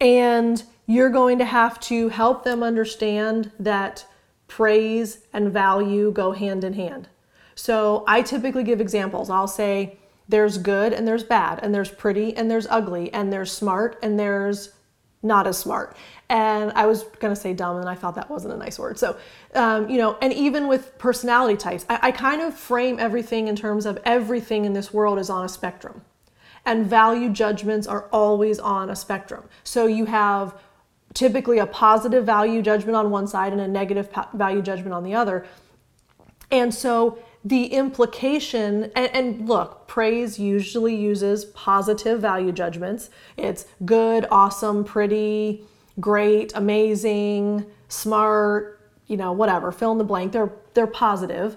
and 0.00 0.62
you're 0.86 1.10
going 1.10 1.38
to 1.38 1.44
have 1.44 1.80
to 1.80 2.08
help 2.08 2.44
them 2.44 2.62
understand 2.62 3.50
that 3.58 4.06
praise 4.48 5.18
and 5.32 5.52
value 5.52 6.10
go 6.12 6.32
hand 6.32 6.64
in 6.64 6.74
hand. 6.74 7.08
So 7.54 8.04
I 8.06 8.22
typically 8.22 8.64
give 8.64 8.80
examples. 8.80 9.30
I'll 9.30 9.48
say 9.48 9.98
there's 10.28 10.58
good 10.58 10.92
and 10.92 11.06
there's 11.06 11.24
bad, 11.24 11.60
and 11.62 11.74
there's 11.74 11.90
pretty 11.90 12.36
and 12.36 12.50
there's 12.50 12.66
ugly, 12.68 13.12
and 13.12 13.32
there's 13.32 13.52
smart 13.52 13.98
and 14.02 14.18
there's 14.18 14.70
not 15.22 15.46
as 15.46 15.58
smart. 15.58 15.96
And 16.28 16.72
I 16.72 16.86
was 16.86 17.04
gonna 17.20 17.36
say 17.36 17.54
dumb, 17.54 17.78
and 17.78 17.88
I 17.88 17.94
thought 17.94 18.14
that 18.16 18.30
wasn't 18.30 18.54
a 18.54 18.56
nice 18.56 18.78
word. 18.78 18.98
So, 18.98 19.16
um, 19.54 19.88
you 19.88 19.98
know, 19.98 20.16
and 20.20 20.32
even 20.32 20.66
with 20.68 20.96
personality 20.98 21.56
types, 21.56 21.86
I, 21.88 21.98
I 22.02 22.12
kind 22.12 22.42
of 22.42 22.54
frame 22.54 22.98
everything 22.98 23.48
in 23.48 23.56
terms 23.56 23.86
of 23.86 23.98
everything 24.04 24.64
in 24.64 24.72
this 24.72 24.92
world 24.92 25.18
is 25.18 25.30
on 25.30 25.44
a 25.44 25.48
spectrum. 25.48 26.02
And 26.66 26.86
value 26.86 27.28
judgments 27.28 27.86
are 27.86 28.08
always 28.10 28.58
on 28.58 28.88
a 28.88 28.96
spectrum. 28.96 29.44
So 29.64 29.86
you 29.86 30.06
have 30.06 30.54
typically 31.14 31.58
a 31.58 31.66
positive 31.66 32.26
value 32.26 32.60
judgment 32.60 32.96
on 32.96 33.10
one 33.10 33.26
side 33.26 33.52
and 33.52 33.60
a 33.60 33.68
negative 33.68 34.08
value 34.34 34.60
judgment 34.60 34.92
on 34.92 35.04
the 35.04 35.14
other. 35.14 35.46
And 36.50 36.74
so 36.74 37.18
the 37.44 37.66
implication, 37.66 38.90
and, 38.96 39.10
and, 39.14 39.48
look, 39.48 39.86
praise 39.86 40.38
usually 40.38 40.96
uses 40.96 41.44
positive 41.46 42.20
value 42.20 42.52
judgments. 42.52 43.10
It's 43.36 43.66
good, 43.84 44.26
awesome, 44.30 44.82
pretty, 44.82 45.64
great, 46.00 46.52
amazing, 46.54 47.66
smart, 47.88 48.80
you 49.06 49.16
know, 49.16 49.32
whatever, 49.32 49.70
fill 49.70 49.92
in 49.92 49.98
the 49.98 50.04
blank. 50.04 50.32
They're, 50.32 50.52
they're 50.72 50.86
positive. 50.86 51.56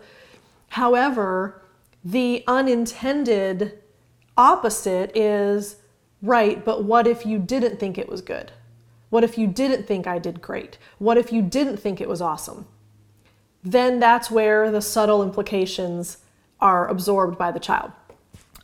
However, 0.69 1.61
the 2.03 2.43
unintended 2.47 3.79
opposite 4.35 5.15
is 5.15 5.77
right, 6.21 6.63
but 6.63 6.83
what 6.83 7.07
if 7.07 7.25
you 7.25 7.39
didn't 7.39 7.79
think 7.79 7.97
it 7.97 8.09
was 8.09 8.21
good? 8.21 8.51
What 9.09 9.23
if 9.23 9.37
you 9.37 9.47
didn't 9.47 9.87
think 9.87 10.05
I 10.07 10.19
did 10.19 10.41
great? 10.41 10.77
What 10.97 11.17
if 11.17 11.31
you 11.31 11.41
didn't 11.41 11.77
think 11.77 12.01
it 12.01 12.09
was 12.09 12.21
awesome? 12.21 12.67
Then 13.63 13.99
that's 13.99 14.29
where 14.29 14.71
the 14.71 14.81
subtle 14.81 15.23
implications 15.23 16.17
are 16.59 16.87
absorbed 16.87 17.37
by 17.37 17.51
the 17.51 17.59
child. 17.59 17.91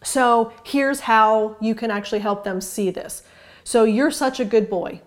So 0.03 0.53
here's 0.63 1.01
how 1.01 1.55
you 1.61 1.75
can 1.75 1.91
actually 1.91 2.19
help 2.19 2.43
them 2.43 2.59
see 2.59 2.89
this. 2.89 3.23
So 3.63 3.85
you're 3.85 4.11
such 4.11 4.39
a 4.39 4.45
good 4.45 4.69
boy. 4.69 5.01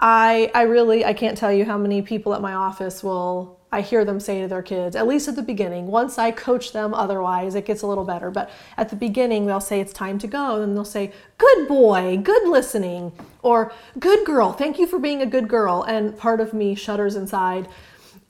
I 0.00 0.50
I 0.54 0.62
really 0.62 1.04
I 1.04 1.12
can't 1.12 1.38
tell 1.38 1.52
you 1.52 1.64
how 1.64 1.78
many 1.78 2.02
people 2.02 2.34
at 2.34 2.42
my 2.42 2.52
office 2.52 3.02
will 3.02 3.55
I 3.76 3.82
hear 3.82 4.06
them 4.06 4.20
say 4.20 4.40
to 4.40 4.48
their 4.48 4.62
kids, 4.62 4.96
at 4.96 5.06
least 5.06 5.28
at 5.28 5.36
the 5.36 5.42
beginning. 5.42 5.88
Once 5.88 6.16
I 6.16 6.30
coach 6.30 6.72
them, 6.72 6.94
otherwise 6.94 7.54
it 7.54 7.66
gets 7.66 7.82
a 7.82 7.86
little 7.86 8.04
better. 8.04 8.30
But 8.30 8.48
at 8.78 8.88
the 8.88 8.96
beginning, 8.96 9.44
they'll 9.44 9.60
say 9.60 9.80
it's 9.80 9.92
time 9.92 10.18
to 10.20 10.26
go. 10.26 10.62
And 10.62 10.74
they'll 10.74 10.82
say, 10.82 11.12
good 11.36 11.68
boy, 11.68 12.16
good 12.16 12.48
listening, 12.48 13.12
or 13.42 13.70
good 13.98 14.24
girl, 14.24 14.52
thank 14.52 14.78
you 14.78 14.86
for 14.86 14.98
being 14.98 15.20
a 15.20 15.26
good 15.26 15.46
girl. 15.46 15.82
And 15.82 16.16
part 16.16 16.40
of 16.40 16.54
me 16.54 16.74
shudders 16.74 17.16
inside. 17.16 17.68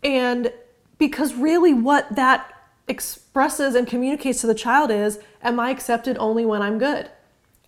And 0.03 0.53
because 0.99 1.35
really 1.35 1.73
what 1.73 2.13
that 2.17 2.53
expresses 2.89 3.77
and 3.77 3.87
communicates 3.87 4.41
to 4.41 4.49
the 4.49 4.55
child 4.55 4.91
is, 4.91 5.21
am 5.43 5.61
I 5.61 5.71
accepted 5.71 6.19
only 6.19 6.45
when 6.45 6.61
I'm 6.61 6.79
good? 6.79 7.09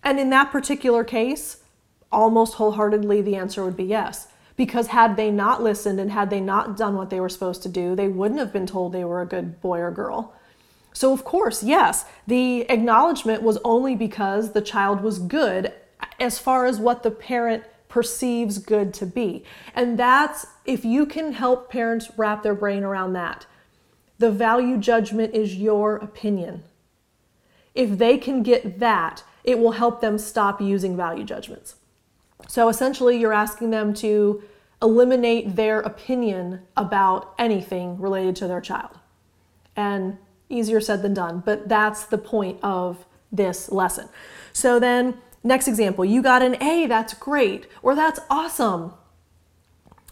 And 0.03 0.19
in 0.19 0.29
that 0.31 0.51
particular 0.51 1.05
case, 1.05 1.63
almost 2.11 2.55
wholeheartedly, 2.55 3.21
the 3.21 3.37
answer 3.37 3.63
would 3.63 3.77
be 3.77 3.85
yes 3.85 4.27
because 4.59 4.87
had 4.87 5.15
they 5.15 5.31
not 5.31 5.63
listened 5.63 6.01
and 6.01 6.11
had 6.11 6.29
they 6.29 6.41
not 6.41 6.75
done 6.75 6.97
what 6.97 7.09
they 7.09 7.21
were 7.21 7.29
supposed 7.29 7.63
to 7.63 7.69
do, 7.69 7.95
they 7.95 8.09
wouldn't 8.09 8.41
have 8.41 8.51
been 8.51 8.67
told 8.67 8.91
they 8.91 9.05
were 9.05 9.21
a 9.21 9.25
good 9.25 9.61
boy 9.61 9.79
or 9.79 9.89
girl. 9.89 10.33
So, 10.91 11.13
of 11.13 11.23
course, 11.23 11.63
yes, 11.63 12.03
the 12.27 12.69
acknowledgement 12.69 13.41
was 13.41 13.57
only 13.63 13.95
because 13.95 14.51
the 14.51 14.59
child 14.59 14.99
was 14.99 15.17
good 15.17 15.71
as 16.19 16.39
far 16.39 16.65
as 16.65 16.77
what 16.77 17.03
the 17.03 17.09
parent 17.09 17.63
perceives 17.87 18.57
good 18.57 18.93
to 18.95 19.05
be. 19.05 19.45
And 19.73 19.97
that's 19.97 20.45
if 20.65 20.83
you 20.83 21.05
can 21.05 21.31
help 21.31 21.71
parents 21.71 22.11
wrap 22.17 22.43
their 22.43 22.53
brain 22.53 22.83
around 22.83 23.13
that. 23.13 23.45
The 24.17 24.29
value 24.29 24.75
judgment 24.75 25.33
is 25.33 25.55
your 25.55 25.95
opinion. 25.95 26.63
If 27.73 27.97
they 27.97 28.17
can 28.17 28.43
get 28.43 28.79
that, 28.79 29.23
it 29.45 29.57
will 29.57 29.71
help 29.71 30.01
them 30.01 30.17
stop 30.17 30.59
using 30.59 30.97
value 30.97 31.23
judgments. 31.23 31.75
So 32.47 32.69
essentially, 32.69 33.19
you're 33.19 33.33
asking 33.33 33.69
them 33.69 33.93
to 33.95 34.43
eliminate 34.81 35.55
their 35.55 35.81
opinion 35.81 36.61
about 36.77 37.33
anything 37.37 37.99
related 37.99 38.35
to 38.37 38.47
their 38.47 38.61
child. 38.61 38.97
And 39.75 40.17
easier 40.49 40.81
said 40.81 41.01
than 41.01 41.13
done, 41.13 41.43
but 41.45 41.69
that's 41.69 42.05
the 42.05 42.17
point 42.17 42.59
of 42.63 43.05
this 43.31 43.71
lesson. 43.71 44.09
So 44.51 44.79
then, 44.79 45.19
next 45.43 45.67
example, 45.67 46.03
you 46.03 46.21
got 46.21 46.41
an 46.41 46.61
A, 46.61 46.87
that's 46.87 47.13
great, 47.13 47.67
or 47.83 47.93
that's 47.95 48.19
awesome. 48.29 48.93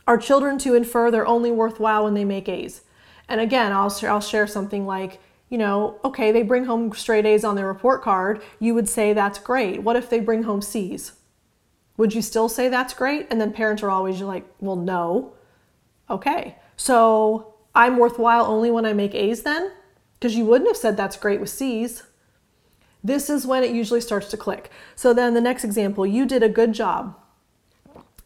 Are 0.06 0.18
children 0.18 0.58
to 0.60 0.76
infer 0.76 1.12
they're 1.12 1.28
only 1.28 1.52
worthwhile 1.52 2.04
when 2.04 2.14
they 2.14 2.24
make 2.24 2.48
A's? 2.48 2.82
And 3.28 3.42
again, 3.42 3.74
I'll, 3.74 3.94
I'll 4.04 4.22
share 4.22 4.48
something 4.48 4.86
like, 4.86 5.20
you 5.50 5.58
know, 5.58 6.00
okay, 6.04 6.32
they 6.32 6.44
bring 6.44 6.66
home 6.66 6.94
straight 6.94 7.26
A's 7.26 7.44
on 7.44 7.56
their 7.56 7.68
report 7.68 8.02
card. 8.02 8.42
You 8.60 8.74
would 8.74 8.88
say 8.88 9.12
that's 9.12 9.40
great. 9.40 9.82
What 9.82 9.96
if 9.96 10.10
they 10.10 10.20
bring 10.20 10.44
home 10.44 10.62
C's? 10.62 11.14
Would 11.98 12.14
you 12.14 12.22
still 12.22 12.48
say 12.48 12.70
that's 12.70 12.94
great? 12.94 13.28
And 13.30 13.42
then 13.42 13.52
parents 13.52 13.84
are 13.84 13.90
always 13.90 14.22
like, 14.22 14.46
well, 14.60 14.76
no. 14.76 15.34
Okay, 16.10 16.56
so 16.78 17.56
I'm 17.76 17.98
worthwhile 17.98 18.46
only 18.46 18.72
when 18.72 18.86
I 18.86 18.94
make 18.94 19.14
A's 19.14 19.44
then? 19.44 19.72
Because 20.14 20.36
you 20.36 20.46
wouldn't 20.46 20.70
have 20.70 20.78
said 20.78 20.96
that's 20.96 21.18
great 21.18 21.40
with 21.40 21.50
C's. 21.50 22.04
This 23.04 23.30
is 23.30 23.46
when 23.46 23.64
it 23.64 23.72
usually 23.72 24.02
starts 24.02 24.30
to 24.30 24.38
click. 24.38 24.72
So 24.96 25.14
then 25.14 25.34
the 25.34 25.42
next 25.42 25.64
example, 25.64 26.06
you 26.06 26.26
did 26.26 26.44
a 26.44 26.50
good 26.50 26.74
job. 26.74 27.18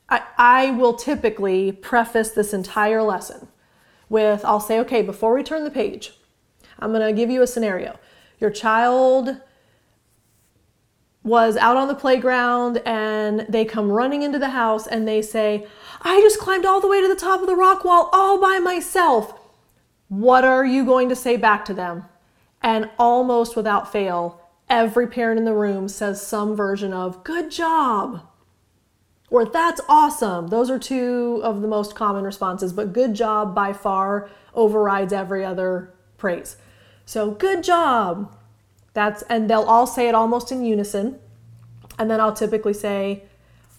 I, 0.10 0.22
I 0.38 0.72
will 0.72 0.94
typically 0.94 1.72
preface 1.72 2.32
this 2.32 2.54
entire 2.54 3.02
lesson 3.02 3.48
with 4.10 4.44
I'll 4.44 4.60
say, 4.60 4.80
okay, 4.80 5.02
before 5.02 5.34
we 5.34 5.44
turn 5.44 5.64
the 5.64 5.72
page, 5.72 6.14
I'm 6.80 6.92
going 6.92 7.06
to 7.06 7.14
give 7.14 7.30
you 7.30 7.42
a 7.42 7.48
scenario. 7.48 7.98
Your 8.40 8.50
child 8.50 9.38
was 11.24 11.56
out 11.58 11.78
on 11.78 11.88
the 11.88 11.96
playground 11.96 12.82
and 12.86 13.46
they 13.48 13.64
come 13.64 13.92
running 13.92 14.24
into 14.24 14.40
the 14.40 14.50
house 14.50 14.88
and 14.88 15.08
they 15.08 15.22
say, 15.22 15.68
I 16.02 16.20
just 16.22 16.40
climbed 16.40 16.66
all 16.66 16.82
the 16.82 16.88
way 16.88 17.02
to 17.02 17.08
the 17.08 17.16
top 17.16 17.42
of 17.42 17.48
the 17.48 17.56
rock 17.56 17.84
wall 17.84 18.10
all 18.12 18.40
by 18.40 18.60
myself. 18.60 19.38
What 20.08 20.44
are 20.44 20.66
you 20.66 20.84
going 20.84 21.10
to 21.10 21.16
say 21.16 21.38
back 21.38 21.64
to 21.66 21.74
them? 21.74 22.06
And 22.62 22.90
almost 22.98 23.56
without 23.56 23.92
fail, 23.92 24.42
every 24.70 25.08
parent 25.08 25.38
in 25.38 25.46
the 25.46 25.54
room 25.54 25.88
says 25.88 26.26
some 26.26 26.56
version 26.56 26.94
of, 26.94 27.24
Good 27.24 27.52
job 27.52 28.22
or 29.32 29.46
that's 29.46 29.82
awesome. 29.88 30.50
Those 30.50 30.70
are 30.70 30.78
two 30.78 31.40
of 31.44 31.62
the 31.62 31.68
most 31.68 31.96
common 31.96 32.26
responses, 32.26 32.74
but 32.74 32.94
good 32.94 33.16
job 33.16 33.56
by 33.56 33.74
far 33.74 34.30
overrides 34.54 35.14
every 35.14 35.44
other 35.44 35.94
praise. 36.18 36.58
So 37.06 37.32
good 37.32 37.64
job. 37.64 38.36
That's 38.94 39.22
and 39.24 39.50
they'll 39.50 39.62
all 39.62 39.88
say 39.88 40.08
it 40.08 40.16
almost 40.16 40.52
in 40.52 40.66
unison. 40.66 41.20
And 41.98 42.10
then 42.10 42.20
I'll 42.20 42.34
typically 42.34 42.74
say, 42.74 43.24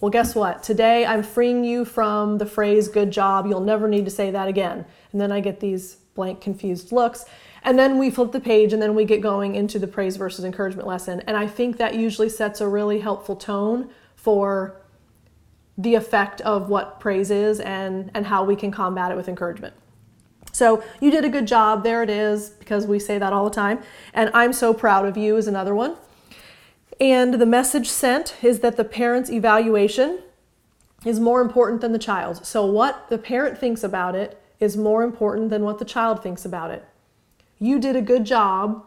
well, 0.01 0.11
guess 0.11 0.35
what? 0.35 0.63
Today 0.63 1.07
I'm 1.07 1.23
freeing 1.23 1.65
you 1.65 1.85
from 1.85 2.39
the 2.39 2.47
phrase 2.47 2.89
good 2.89 3.11
job. 3.11 3.47
You'll 3.47 3.61
never 3.61 3.89
need 3.89 4.05
to 4.05 4.11
say 4.11 4.31
that 4.31 4.49
again. 4.49 4.85
And 5.13 5.21
then 5.21 5.31
I 5.31 5.41
get 5.41 5.61
these 5.61 5.97
blank, 6.15 6.41
confused 6.41 6.93
looks. 6.93 7.25
And 7.65 7.79
then 7.79 7.99
we 7.99 8.11
flip 8.11 8.33
the 8.33 8.41
page 8.41 8.73
and 8.73 8.83
then 8.83 8.95
we 8.95 9.05
get 9.05 9.21
going 9.21 9.55
into 9.55 9.79
the 9.79 9.87
praise 9.87 10.17
versus 10.17 10.45
encouragement 10.45 10.89
lesson. 10.89 11.23
And 11.27 11.37
I 11.37 11.47
think 11.47 11.77
that 11.79 11.95
usually 11.95 12.29
sets 12.29 12.61
a 12.61 12.67
really 12.67 12.99
helpful 12.99 13.37
tone 13.37 13.91
for 14.17 14.81
the 15.79 15.95
effect 15.95 16.41
of 16.43 16.69
what 16.69 17.01
praise 17.01 17.31
is 17.31 17.61
and, 17.61 18.11
and 18.15 18.27
how 18.27 18.45
we 18.45 18.57
can 18.57 18.71
combat 18.71 19.13
it 19.13 19.17
with 19.17 19.29
encouragement. 19.29 19.75
So, 20.63 20.81
you 21.01 21.11
did 21.11 21.25
a 21.25 21.29
good 21.29 21.49
job. 21.49 21.83
There 21.83 22.05
it 22.05 22.09
is, 22.09 22.51
because 22.51 22.87
we 22.87 23.01
say 23.01 23.19
that 23.19 23.33
all 23.33 23.43
the 23.43 23.51
time. 23.51 23.81
And 24.15 24.31
I'm 24.33 24.53
so 24.53 24.73
proud 24.73 25.07
of 25.07 25.17
you 25.17 25.37
is 25.37 25.49
another 25.49 25.75
one. 25.75 25.97
And 27.01 27.35
the 27.35 27.47
message 27.47 27.89
sent 27.89 28.37
is 28.45 28.61
that 28.61 28.77
the 28.77 28.85
parent's 28.85 29.29
evaluation 29.29 30.21
is 31.05 31.19
more 31.19 31.41
important 31.41 31.81
than 31.81 31.91
the 31.91 31.99
child's. 31.99 32.47
So, 32.47 32.65
what 32.65 33.11
the 33.11 33.19
parent 33.19 33.59
thinks 33.59 33.83
about 33.83 34.15
it 34.15 34.41
is 34.61 34.77
more 34.77 35.03
important 35.03 35.51
than 35.51 35.65
what 35.65 35.81
the 35.81 35.85
child 35.85 36.23
thinks 36.23 36.45
about 36.45 36.71
it. 36.71 36.85
You 37.59 37.81
did 37.81 37.97
a 37.97 38.01
good 38.01 38.25
job 38.25 38.87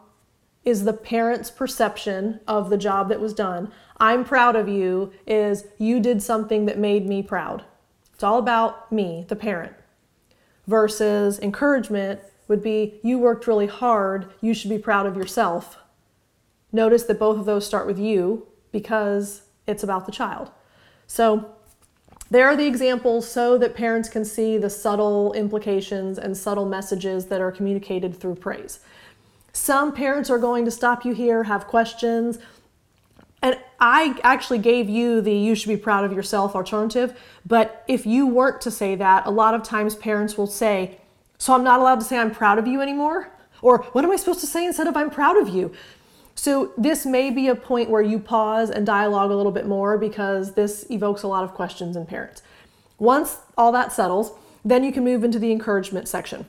is 0.64 0.84
the 0.84 0.94
parent's 0.94 1.50
perception 1.50 2.40
of 2.48 2.70
the 2.70 2.78
job 2.78 3.10
that 3.10 3.20
was 3.20 3.34
done. 3.34 3.70
I'm 3.98 4.24
proud 4.24 4.56
of 4.56 4.66
you 4.66 5.12
is 5.26 5.66
you 5.76 6.00
did 6.00 6.22
something 6.22 6.64
that 6.64 6.78
made 6.78 7.06
me 7.06 7.22
proud. 7.22 7.64
It's 8.14 8.24
all 8.24 8.38
about 8.38 8.90
me, 8.90 9.26
the 9.28 9.36
parent. 9.36 9.75
Versus 10.66 11.38
encouragement 11.38 12.20
would 12.48 12.62
be 12.62 13.00
you 13.02 13.18
worked 13.18 13.46
really 13.46 13.66
hard, 13.66 14.32
you 14.40 14.54
should 14.54 14.70
be 14.70 14.78
proud 14.78 15.06
of 15.06 15.16
yourself. 15.16 15.78
Notice 16.72 17.04
that 17.04 17.18
both 17.18 17.38
of 17.38 17.44
those 17.44 17.66
start 17.66 17.86
with 17.86 17.98
you 17.98 18.46
because 18.72 19.42
it's 19.66 19.82
about 19.82 20.06
the 20.06 20.12
child. 20.12 20.50
So, 21.06 21.52
there 22.28 22.48
are 22.48 22.56
the 22.56 22.66
examples 22.66 23.30
so 23.30 23.56
that 23.58 23.76
parents 23.76 24.08
can 24.08 24.24
see 24.24 24.58
the 24.58 24.68
subtle 24.68 25.32
implications 25.34 26.18
and 26.18 26.36
subtle 26.36 26.66
messages 26.66 27.26
that 27.26 27.40
are 27.40 27.52
communicated 27.52 28.18
through 28.18 28.34
praise. 28.34 28.80
Some 29.52 29.92
parents 29.92 30.28
are 30.28 30.38
going 30.38 30.64
to 30.64 30.70
stop 30.72 31.04
you 31.04 31.14
here, 31.14 31.44
have 31.44 31.68
questions. 31.68 32.38
And 33.46 33.56
I 33.78 34.18
actually 34.24 34.58
gave 34.58 34.88
you 34.88 35.20
the 35.20 35.32
you 35.32 35.54
should 35.54 35.68
be 35.68 35.76
proud 35.76 36.02
of 36.02 36.12
yourself 36.12 36.56
alternative. 36.56 37.16
But 37.46 37.84
if 37.86 38.04
you 38.04 38.26
weren't 38.26 38.60
to 38.62 38.72
say 38.72 38.96
that, 38.96 39.24
a 39.24 39.30
lot 39.30 39.54
of 39.54 39.62
times 39.62 39.94
parents 39.94 40.36
will 40.36 40.48
say, 40.48 40.98
So 41.38 41.54
I'm 41.54 41.62
not 41.62 41.78
allowed 41.78 42.00
to 42.00 42.04
say 42.04 42.18
I'm 42.18 42.32
proud 42.32 42.58
of 42.58 42.66
you 42.66 42.80
anymore? 42.80 43.30
Or 43.62 43.84
what 43.92 44.04
am 44.04 44.10
I 44.10 44.16
supposed 44.16 44.40
to 44.40 44.48
say 44.48 44.66
instead 44.66 44.88
of 44.88 44.96
I'm 44.96 45.10
proud 45.10 45.36
of 45.36 45.48
you? 45.48 45.70
So 46.34 46.72
this 46.76 47.06
may 47.06 47.30
be 47.30 47.46
a 47.46 47.54
point 47.54 47.88
where 47.88 48.02
you 48.02 48.18
pause 48.18 48.68
and 48.68 48.84
dialogue 48.84 49.30
a 49.30 49.36
little 49.36 49.52
bit 49.52 49.68
more 49.68 49.96
because 49.96 50.54
this 50.54 50.84
evokes 50.90 51.22
a 51.22 51.28
lot 51.28 51.44
of 51.44 51.54
questions 51.54 51.94
in 51.94 52.04
parents. 52.04 52.42
Once 52.98 53.38
all 53.56 53.70
that 53.70 53.92
settles, 53.92 54.32
then 54.64 54.82
you 54.82 54.90
can 54.90 55.04
move 55.04 55.22
into 55.22 55.38
the 55.38 55.52
encouragement 55.52 56.08
section. 56.08 56.46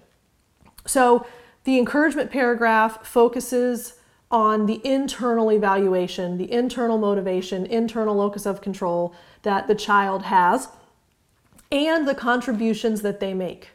So 0.88 1.27
the 1.63 1.77
encouragement 1.77 2.31
paragraph 2.31 3.05
focuses 3.05 3.96
on 4.30 4.66
the 4.66 4.86
internal 4.86 5.52
evaluation, 5.52 6.38
the 6.38 6.52
internal 6.52 6.98
motivation, 6.98 7.66
internal 7.66 8.16
locus 8.16 8.46
of 8.46 8.62
control 8.62 9.16
that 9.44 9.68
the 9.68 9.76
child 9.76 10.24
has, 10.24 10.68
and 11.72 12.08
the 12.08 12.16
contributions 12.16 13.02
that 13.02 13.20
they 13.20 13.34
make. 13.34 13.70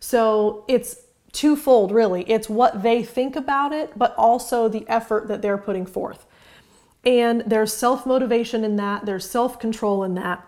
So 0.00 0.64
it's 0.68 1.02
twofold, 1.32 1.92
really. 1.92 2.22
It's 2.28 2.48
what 2.48 2.82
they 2.82 3.02
think 3.02 3.36
about 3.36 3.72
it, 3.72 3.92
but 3.96 4.14
also 4.16 4.68
the 4.68 4.84
effort 4.88 5.28
that 5.28 5.42
they're 5.42 5.58
putting 5.58 5.86
forth. 5.86 6.26
And 7.04 7.42
there's 7.46 7.72
self 7.72 8.04
motivation 8.06 8.64
in 8.64 8.76
that, 8.76 9.06
there's 9.06 9.28
self 9.28 9.60
control 9.60 10.02
in 10.02 10.14
that. 10.14 10.44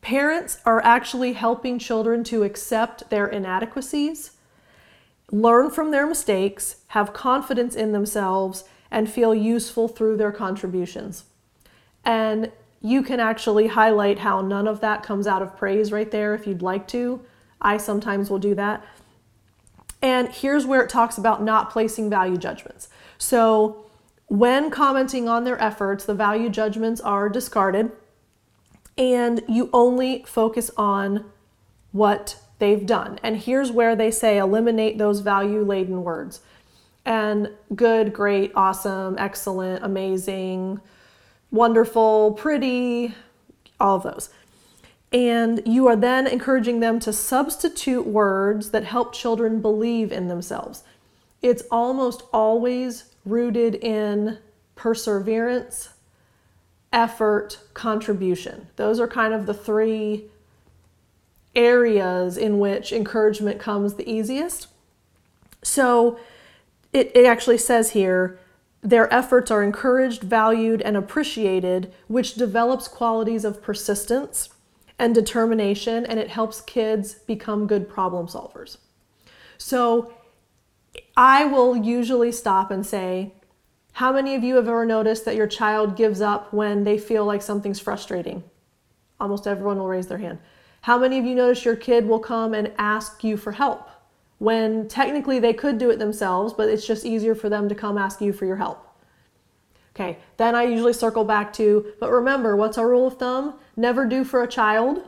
Parents 0.00 0.58
are 0.64 0.82
actually 0.82 1.34
helping 1.34 1.78
children 1.78 2.24
to 2.24 2.42
accept 2.42 3.10
their 3.10 3.26
inadequacies 3.26 4.32
learn 5.32 5.70
from 5.70 5.90
their 5.90 6.06
mistakes, 6.06 6.76
have 6.88 7.12
confidence 7.12 7.74
in 7.74 7.90
themselves, 7.90 8.64
and 8.90 9.10
feel 9.10 9.34
useful 9.34 9.88
through 9.88 10.18
their 10.18 10.30
contributions. 10.30 11.24
And 12.04 12.52
you 12.80 13.02
can 13.02 13.18
actually 13.18 13.68
highlight 13.68 14.20
how 14.20 14.42
none 14.42 14.68
of 14.68 14.80
that 14.80 15.02
comes 15.02 15.26
out 15.26 15.42
of 15.42 15.56
praise 15.56 15.90
right 15.90 16.10
there 16.10 16.34
if 16.34 16.46
you'd 16.46 16.62
like 16.62 16.86
to. 16.88 17.24
I 17.60 17.78
sometimes 17.78 18.28
will 18.30 18.38
do 18.38 18.54
that. 18.56 18.84
And 20.02 20.28
here's 20.28 20.66
where 20.66 20.82
it 20.82 20.90
talks 20.90 21.16
about 21.16 21.42
not 21.42 21.70
placing 21.70 22.10
value 22.10 22.36
judgments. 22.36 22.88
So, 23.18 23.86
when 24.26 24.70
commenting 24.70 25.28
on 25.28 25.44
their 25.44 25.60
efforts, 25.62 26.04
the 26.04 26.14
value 26.14 26.48
judgments 26.48 27.00
are 27.00 27.28
discarded 27.28 27.92
and 28.96 29.42
you 29.48 29.68
only 29.72 30.24
focus 30.26 30.70
on 30.76 31.24
what 31.92 32.38
they've 32.58 32.86
done. 32.86 33.18
And 33.22 33.36
here's 33.36 33.70
where 33.70 33.96
they 33.96 34.10
say 34.10 34.38
eliminate 34.38 34.98
those 34.98 35.20
value 35.20 35.64
laden 35.64 36.04
words. 36.04 36.40
And 37.04 37.50
good, 37.74 38.12
great, 38.12 38.52
awesome, 38.54 39.16
excellent, 39.18 39.84
amazing, 39.84 40.80
wonderful, 41.50 42.32
pretty, 42.32 43.14
all 43.80 43.96
of 43.96 44.04
those. 44.04 44.30
And 45.12 45.60
you 45.66 45.86
are 45.88 45.96
then 45.96 46.26
encouraging 46.26 46.80
them 46.80 46.98
to 47.00 47.12
substitute 47.12 48.06
words 48.06 48.70
that 48.70 48.84
help 48.84 49.12
children 49.12 49.60
believe 49.60 50.10
in 50.10 50.28
themselves. 50.28 50.84
It's 51.42 51.64
almost 51.70 52.22
always 52.32 53.12
rooted 53.26 53.74
in 53.74 54.38
perseverance, 54.74 55.90
effort, 56.92 57.58
contribution. 57.74 58.68
Those 58.76 59.00
are 59.00 59.08
kind 59.08 59.34
of 59.34 59.46
the 59.46 59.54
three 59.54 60.30
areas 61.54 62.36
in 62.36 62.58
which 62.58 62.92
encouragement 62.92 63.60
comes 63.60 63.94
the 63.94 64.10
easiest. 64.10 64.68
So 65.62 66.18
it, 66.92 67.12
it 67.14 67.24
actually 67.24 67.58
says 67.58 67.90
here 67.90 68.38
their 68.82 69.12
efforts 69.14 69.50
are 69.50 69.62
encouraged, 69.62 70.22
valued, 70.22 70.82
and 70.82 70.96
appreciated, 70.96 71.92
which 72.08 72.34
develops 72.34 72.88
qualities 72.88 73.44
of 73.44 73.62
persistence 73.62 74.48
and 74.98 75.14
determination, 75.14 76.04
and 76.04 76.18
it 76.18 76.28
helps 76.28 76.60
kids 76.60 77.14
become 77.14 77.66
good 77.66 77.88
problem 77.88 78.26
solvers. 78.26 78.78
So 79.56 80.12
I 81.16 81.44
will 81.44 81.76
usually 81.76 82.32
stop 82.32 82.70
and 82.72 82.84
say, 82.84 83.34
How 83.92 84.12
many 84.12 84.34
of 84.34 84.42
you 84.42 84.56
have 84.56 84.66
ever 84.66 84.84
noticed 84.84 85.24
that 85.26 85.36
your 85.36 85.46
child 85.46 85.96
gives 85.96 86.20
up 86.20 86.52
when 86.52 86.82
they 86.82 86.98
feel 86.98 87.24
like 87.24 87.42
something's 87.42 87.78
frustrating? 87.78 88.42
Almost 89.20 89.46
everyone 89.46 89.78
will 89.78 89.88
raise 89.88 90.08
their 90.08 90.18
hand. 90.18 90.38
How 90.82 90.98
many 90.98 91.18
of 91.18 91.24
you 91.24 91.34
notice 91.36 91.64
your 91.64 91.76
kid 91.76 92.06
will 92.06 92.18
come 92.18 92.54
and 92.54 92.72
ask 92.76 93.22
you 93.22 93.36
for 93.36 93.52
help 93.52 93.88
when 94.38 94.88
technically 94.88 95.38
they 95.38 95.52
could 95.52 95.78
do 95.78 95.90
it 95.90 96.00
themselves, 96.00 96.52
but 96.52 96.68
it's 96.68 96.86
just 96.86 97.06
easier 97.06 97.36
for 97.36 97.48
them 97.48 97.68
to 97.68 97.74
come 97.74 97.96
ask 97.96 98.20
you 98.20 98.32
for 98.32 98.46
your 98.46 98.56
help? 98.56 98.84
Okay, 99.94 100.18
then 100.38 100.56
I 100.56 100.64
usually 100.64 100.92
circle 100.92 101.24
back 101.24 101.52
to, 101.54 101.92
but 102.00 102.10
remember, 102.10 102.56
what's 102.56 102.78
our 102.78 102.88
rule 102.88 103.06
of 103.06 103.18
thumb? 103.18 103.54
Never 103.76 104.06
do 104.06 104.24
for 104.24 104.42
a 104.42 104.48
child. 104.48 105.06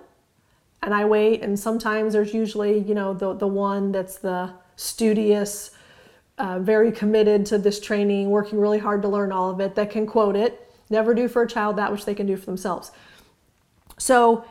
And 0.80 0.94
I 0.94 1.06
wait, 1.06 1.42
and 1.42 1.58
sometimes 1.58 2.12
there's 2.12 2.32
usually, 2.32 2.78
you 2.78 2.94
know, 2.94 3.12
the, 3.12 3.34
the 3.34 3.46
one 3.46 3.90
that's 3.90 4.18
the 4.18 4.52
studious, 4.76 5.70
uh, 6.38 6.60
very 6.60 6.92
committed 6.92 7.46
to 7.46 7.58
this 7.58 7.80
training, 7.80 8.30
working 8.30 8.60
really 8.60 8.78
hard 8.78 9.02
to 9.02 9.08
learn 9.08 9.32
all 9.32 9.50
of 9.50 9.58
it, 9.60 9.74
that 9.74 9.90
can 9.90 10.06
quote 10.06 10.36
it. 10.36 10.72
Never 10.88 11.14
do 11.14 11.26
for 11.26 11.42
a 11.42 11.48
child 11.48 11.76
that 11.76 11.90
which 11.90 12.04
they 12.04 12.14
can 12.14 12.26
do 12.26 12.36
for 12.36 12.46
themselves. 12.46 12.92
So, 13.98 14.44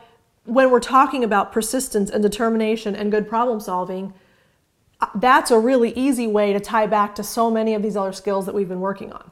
when 0.44 0.70
we're 0.70 0.80
talking 0.80 1.24
about 1.24 1.52
persistence 1.52 2.10
and 2.10 2.22
determination 2.22 2.94
and 2.94 3.10
good 3.10 3.28
problem 3.28 3.60
solving, 3.60 4.12
uh, 5.00 5.06
that's 5.14 5.50
a 5.50 5.58
really 5.58 5.92
easy 5.92 6.26
way 6.26 6.52
to 6.52 6.60
tie 6.60 6.86
back 6.86 7.14
to 7.14 7.22
so 7.22 7.50
many 7.50 7.74
of 7.74 7.82
these 7.82 7.96
other 7.96 8.12
skills 8.12 8.46
that 8.46 8.54
we've 8.54 8.68
been 8.68 8.80
working 8.80 9.12
on. 9.12 9.30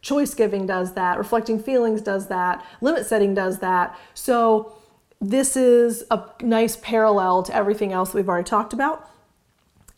Choice 0.00 0.34
giving 0.34 0.66
does 0.66 0.94
that, 0.94 1.18
reflecting 1.18 1.58
feelings 1.58 2.00
does 2.00 2.28
that, 2.28 2.64
limit 2.80 3.06
setting 3.06 3.34
does 3.34 3.58
that. 3.58 3.98
So, 4.14 4.72
this 5.18 5.56
is 5.56 6.04
a 6.10 6.22
nice 6.42 6.76
parallel 6.76 7.42
to 7.44 7.54
everything 7.54 7.90
else 7.90 8.10
that 8.10 8.18
we've 8.18 8.28
already 8.28 8.48
talked 8.48 8.74
about. 8.74 9.08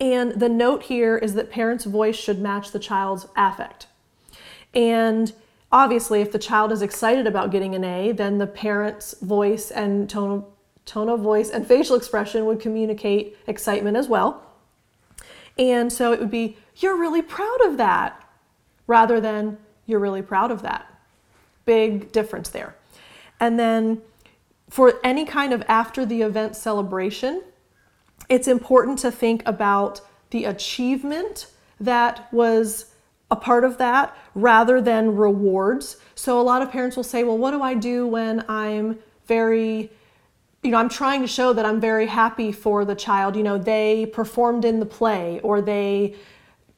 And 0.01 0.33
the 0.33 0.49
note 0.49 0.85
here 0.85 1.17
is 1.19 1.35
that 1.35 1.51
parents' 1.51 1.85
voice 1.85 2.17
should 2.17 2.39
match 2.39 2.71
the 2.71 2.79
child's 2.79 3.27
affect. 3.37 3.89
And 4.73 5.33
obviously, 5.71 6.21
if 6.21 6.33
the 6.33 6.39
child 6.39 6.73
is 6.73 6.83
excited 6.83 7.27
about 7.27 7.51
getting 7.51 7.75
an 7.75 7.85
A, 7.85 8.13
then 8.13 8.39
the 8.39 8.47
parent's 8.47 9.15
voice 9.21 9.71
and 9.71 10.09
tone 10.09 10.31
of, 10.31 10.45
tone 10.85 11.09
of 11.09 11.21
voice 11.21 11.51
and 11.51 11.67
facial 11.67 11.97
expression 11.97 12.47
would 12.47 12.61
communicate 12.61 13.37
excitement 13.47 13.97
as 13.97 14.09
well. 14.09 14.45
And 15.59 15.93
so 15.93 16.13
it 16.13 16.21
would 16.21 16.31
be, 16.31 16.57
You're 16.77 16.97
really 16.97 17.23
proud 17.23 17.61
of 17.67 17.77
that, 17.77 18.25
rather 18.87 19.21
than, 19.21 19.59
You're 19.87 20.01
really 20.01 20.23
proud 20.23 20.51
of 20.51 20.63
that. 20.63 20.87
Big 21.65 22.13
difference 22.13 22.49
there. 22.49 22.75
And 23.41 23.59
then 23.59 24.03
for 24.71 24.95
any 25.03 25.25
kind 25.25 25.53
of 25.53 25.63
after 25.69 26.05
the 26.05 26.23
event 26.23 26.57
celebration, 26.57 27.43
it's 28.29 28.49
important 28.49 28.99
to 29.01 29.11
think 29.11 29.43
about 29.47 30.01
the 30.31 30.45
achievement 30.45 31.47
that 31.81 32.33
was 32.33 32.87
a 33.31 33.37
part 33.37 33.65
of 33.65 33.79
that 33.79 34.17
rather 34.35 34.81
than 34.81 35.15
rewards. 35.15 35.97
So 36.15 36.41
a 36.41 36.43
lot 36.43 36.63
of 36.63 36.71
parents 36.71 36.97
will 36.97 37.05
say, 37.05 37.25
well, 37.25 37.39
what 37.39 37.51
do 37.51 37.63
I 37.63 37.75
do 37.75 38.07
when 38.07 38.45
I'm 38.49 38.99
very, 39.27 39.91
you 40.63 40.71
know, 40.71 40.79
I'm 40.79 40.89
trying 40.89 41.21
to 41.21 41.27
show 41.27 41.53
that 41.53 41.67
I'm 41.67 41.81
very 41.81 42.07
happy 42.07 42.53
for 42.53 42.85
the 42.85 42.95
child. 42.95 43.37
You 43.37 43.43
know, 43.43 43.59
they 43.59 44.07
performed 44.07 44.65
in 44.65 44.81
the 44.81 44.87
play 44.87 45.41
or 45.43 45.61
they 45.61 46.17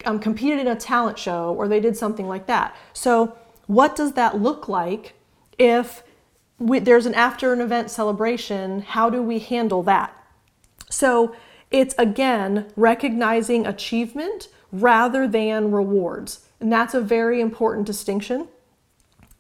um, 0.05 0.19
competed 0.19 0.59
in 0.59 0.67
a 0.67 0.77
talent 0.77 1.19
show 1.19 1.55
or 1.55 1.69
they 1.69 1.81
did 1.81 1.97
something 1.97 2.27
like 2.27 2.47
that. 2.47 2.75
So, 2.93 3.37
what 3.67 3.95
does 3.95 4.15
that 4.15 4.41
look 4.41 4.69
like 4.69 5.15
if 5.57 6.03
we, 6.59 6.81
there's 6.81 7.07
an 7.07 7.15
after 7.15 7.53
an 7.53 7.61
event 7.61 7.89
celebration? 7.91 8.83
How 8.83 9.09
do 9.09 9.23
we 9.23 9.39
handle 9.39 9.85
that? 9.85 10.13
So, 10.89 11.37
it's 11.71 11.95
again 11.99 12.73
recognizing 12.75 13.65
achievement 13.65 14.49
rather 14.73 15.27
than 15.27 15.73
rewards. 15.73 16.47
And 16.61 16.73
that's 16.73 16.95
a 16.95 17.01
very 17.01 17.41
important 17.41 17.87
distinction. 17.87 18.49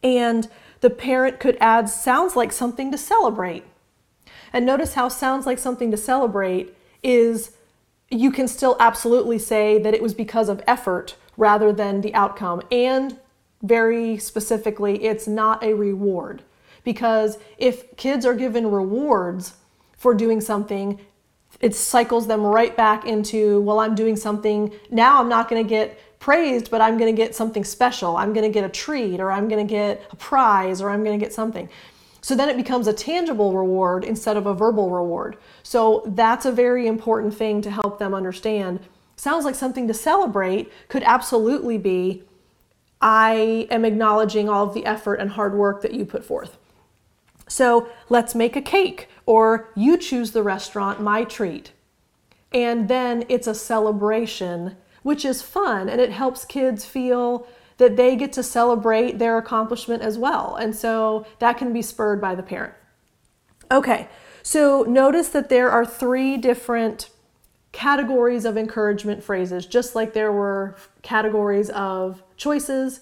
And 0.02 0.48
the 0.80 0.90
parent 0.90 1.40
could 1.40 1.58
add 1.60 1.88
sounds 1.88 2.36
like 2.36 2.52
something 2.52 2.90
to 2.90 2.98
celebrate. 2.98 3.64
And 4.52 4.66
notice 4.66 4.94
how 4.94 5.08
sounds 5.08 5.46
like 5.46 5.58
something 5.58 5.90
to 5.90 5.96
celebrate 5.96 6.74
is 7.02 7.52
you 8.10 8.32
can 8.32 8.48
still 8.48 8.76
absolutely 8.80 9.38
say 9.38 9.78
that 9.78 9.94
it 9.94 10.02
was 10.02 10.14
because 10.14 10.48
of 10.48 10.62
effort 10.66 11.16
rather 11.36 11.72
than 11.72 12.00
the 12.00 12.14
outcome. 12.14 12.62
And 12.72 13.18
very 13.62 14.18
specifically, 14.18 15.04
it's 15.04 15.28
not 15.28 15.62
a 15.62 15.74
reward. 15.74 16.42
Because 16.82 17.38
if 17.58 17.96
kids 17.96 18.24
are 18.24 18.34
given 18.34 18.70
rewards 18.70 19.54
for 19.96 20.14
doing 20.14 20.40
something, 20.40 20.98
it 21.60 21.74
cycles 21.74 22.26
them 22.26 22.42
right 22.42 22.76
back 22.76 23.04
into, 23.04 23.60
well, 23.62 23.80
I'm 23.80 23.94
doing 23.94 24.16
something. 24.16 24.72
Now 24.90 25.20
I'm 25.20 25.28
not 25.28 25.48
going 25.48 25.62
to 25.62 25.68
get 25.68 25.98
praised, 26.18 26.70
but 26.70 26.80
I'm 26.80 26.98
going 26.98 27.14
to 27.14 27.16
get 27.16 27.34
something 27.34 27.64
special. 27.64 28.16
I'm 28.16 28.32
going 28.32 28.50
to 28.50 28.52
get 28.52 28.64
a 28.64 28.68
treat, 28.68 29.20
or 29.20 29.32
I'm 29.32 29.48
going 29.48 29.66
to 29.66 29.70
get 29.70 30.02
a 30.10 30.16
prize, 30.16 30.80
or 30.80 30.90
I'm 30.90 31.02
going 31.02 31.18
to 31.18 31.24
get 31.24 31.32
something. 31.32 31.68
So 32.22 32.34
then 32.34 32.48
it 32.48 32.56
becomes 32.56 32.86
a 32.86 32.92
tangible 32.92 33.54
reward 33.54 34.04
instead 34.04 34.36
of 34.36 34.46
a 34.46 34.54
verbal 34.54 34.90
reward. 34.90 35.36
So 35.62 36.02
that's 36.06 36.44
a 36.44 36.52
very 36.52 36.86
important 36.86 37.34
thing 37.34 37.62
to 37.62 37.70
help 37.70 37.98
them 37.98 38.14
understand. 38.14 38.80
Sounds 39.16 39.44
like 39.44 39.54
something 39.54 39.88
to 39.88 39.94
celebrate 39.94 40.70
could 40.88 41.02
absolutely 41.02 41.78
be 41.78 42.24
I 43.00 43.66
am 43.70 43.84
acknowledging 43.86 44.48
all 44.48 44.66
of 44.68 44.74
the 44.74 44.84
effort 44.84 45.14
and 45.14 45.30
hard 45.30 45.54
work 45.54 45.80
that 45.82 45.94
you 45.94 46.04
put 46.04 46.24
forth. 46.24 46.58
So 47.48 47.88
let's 48.08 48.34
make 48.34 48.56
a 48.56 48.62
cake, 48.62 49.08
or 49.30 49.68
you 49.76 49.96
choose 49.96 50.32
the 50.32 50.42
restaurant, 50.42 51.00
my 51.00 51.22
treat. 51.22 51.70
And 52.50 52.88
then 52.88 53.24
it's 53.28 53.46
a 53.46 53.54
celebration, 53.54 54.76
which 55.04 55.24
is 55.24 55.40
fun 55.40 55.88
and 55.88 56.00
it 56.00 56.10
helps 56.10 56.44
kids 56.44 56.84
feel 56.84 57.46
that 57.76 57.96
they 57.96 58.16
get 58.16 58.32
to 58.32 58.42
celebrate 58.42 59.20
their 59.20 59.38
accomplishment 59.38 60.02
as 60.02 60.18
well. 60.18 60.56
And 60.56 60.74
so 60.74 61.26
that 61.38 61.58
can 61.58 61.72
be 61.72 61.80
spurred 61.80 62.20
by 62.20 62.34
the 62.34 62.42
parent. 62.42 62.74
Okay, 63.70 64.08
so 64.42 64.82
notice 64.82 65.28
that 65.28 65.48
there 65.48 65.70
are 65.70 65.86
three 65.86 66.36
different 66.36 67.08
categories 67.70 68.44
of 68.44 68.56
encouragement 68.56 69.22
phrases, 69.22 69.64
just 69.64 69.94
like 69.94 70.12
there 70.12 70.32
were 70.32 70.74
categories 71.02 71.70
of 71.70 72.24
choices, 72.36 73.00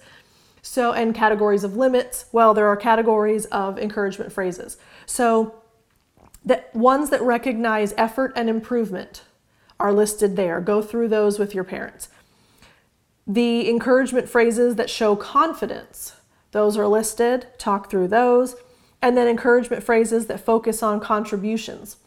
so, 0.60 0.92
and 0.92 1.14
categories 1.14 1.64
of 1.64 1.74
limits, 1.74 2.26
well, 2.32 2.52
there 2.52 2.68
are 2.68 2.76
categories 2.76 3.46
of 3.46 3.78
encouragement 3.78 4.30
phrases. 4.30 4.76
So, 5.06 5.54
the 6.48 6.64
ones 6.72 7.10
that 7.10 7.20
recognize 7.20 7.92
effort 7.98 8.32
and 8.34 8.48
improvement 8.48 9.22
are 9.78 9.92
listed 9.92 10.34
there. 10.34 10.60
Go 10.62 10.80
through 10.80 11.08
those 11.08 11.38
with 11.38 11.54
your 11.54 11.62
parents. 11.62 12.08
The 13.26 13.68
encouragement 13.68 14.30
phrases 14.30 14.76
that 14.76 14.88
show 14.88 15.14
confidence, 15.14 16.14
those 16.52 16.78
are 16.78 16.86
listed. 16.86 17.46
Talk 17.58 17.90
through 17.90 18.08
those. 18.08 18.56
And 19.02 19.14
then 19.14 19.28
encouragement 19.28 19.82
phrases 19.82 20.26
that 20.26 20.40
focus 20.40 20.82
on 20.82 21.00
contributions 21.00 21.98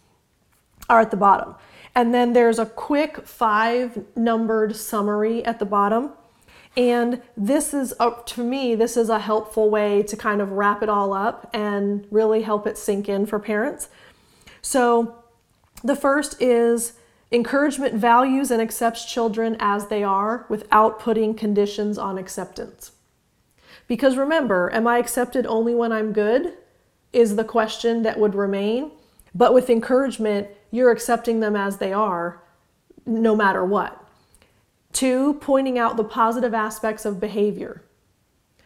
are 0.90 1.00
at 1.00 1.12
the 1.12 1.18
bottom. 1.18 1.54
And 1.94 2.12
then 2.12 2.34
there's 2.34 2.58
a 2.58 2.66
quick 2.66 3.28
five 3.28 4.04
numbered 4.16 4.76
summary 4.76 5.46
at 5.46 5.60
the 5.60 5.66
bottom 5.66 6.14
and 6.78 7.22
this 7.36 7.74
is, 7.74 7.94
up 8.00 8.26
to 8.28 8.44
me, 8.44 8.76
this 8.76 8.96
is 8.96 9.10
a 9.10 9.20
helpful 9.20 9.70
way 9.70 10.04
to 10.04 10.16
kind 10.16 10.42
of 10.42 10.54
wrap 10.54 10.82
it 10.82 10.88
all 10.88 11.14
up 11.14 11.50
and 11.54 12.08
really 12.10 12.44
help 12.44 12.66
it 12.66 12.78
sink 12.78 13.10
in 13.10 13.26
for 13.26 13.40
parents. 13.40 13.90
So, 14.62 15.24
the 15.84 15.96
first 15.96 16.42
is 16.42 16.94
encouragement 17.32 17.96
values 17.96 18.52
and 18.52 18.62
accepts 18.62 19.06
children 19.06 19.56
as 19.60 19.88
they 19.88 20.04
are 20.04 20.46
without 20.50 21.00
putting 21.00 21.34
conditions 21.34 21.98
on 21.98 22.18
acceptance. 22.18 22.92
Because 23.88 24.18
remember, 24.18 24.74
am 24.74 24.88
I 24.88 24.98
accepted 24.98 25.46
only 25.46 25.74
when 25.74 25.92
I'm 25.92 26.14
good? 26.14 26.54
Is 27.14 27.36
the 27.36 27.44
question 27.44 28.04
that 28.04 28.20
would 28.20 28.36
remain. 28.36 28.92
But 29.34 29.54
with 29.54 29.70
encouragement, 29.70 30.48
you're 30.72 30.92
accepting 30.92 31.40
them 31.40 31.56
as 31.56 31.78
they 31.78 31.94
are 31.94 32.42
no 33.06 33.36
matter 33.36 33.66
what. 33.66 33.98
Two, 34.94 35.36
pointing 35.36 35.80
out 35.80 35.98
the 35.98 36.04
positive 36.04 36.54
aspects 36.54 37.06
of 37.06 37.20
behavior, 37.20 37.84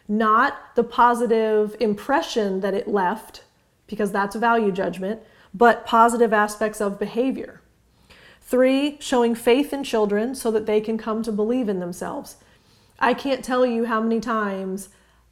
not 0.08 0.74
the 0.74 0.84
positive 0.84 1.76
impression 1.80 2.60
that 2.60 2.74
it 2.74 2.88
left, 2.88 3.44
because 3.86 4.10
that's 4.10 4.34
a 4.34 4.40
value 4.40 4.72
judgment, 4.72 5.20
but 5.56 5.86
positive 5.86 6.32
aspects 6.32 6.80
of 6.80 6.98
behavior. 6.98 7.62
Three, 8.42 8.98
showing 9.00 9.34
faith 9.34 9.72
in 9.72 9.84
children 9.84 10.34
so 10.34 10.50
that 10.50 10.66
they 10.66 10.80
can 10.80 10.98
come 10.98 11.22
to 11.22 11.32
believe 11.32 11.68
in 11.68 11.80
themselves. 11.80 12.36
I 12.98 13.14
can't 13.14 13.44
tell 13.44 13.64
you 13.64 13.86
how 13.86 14.00
many 14.00 14.20
times 14.20 14.90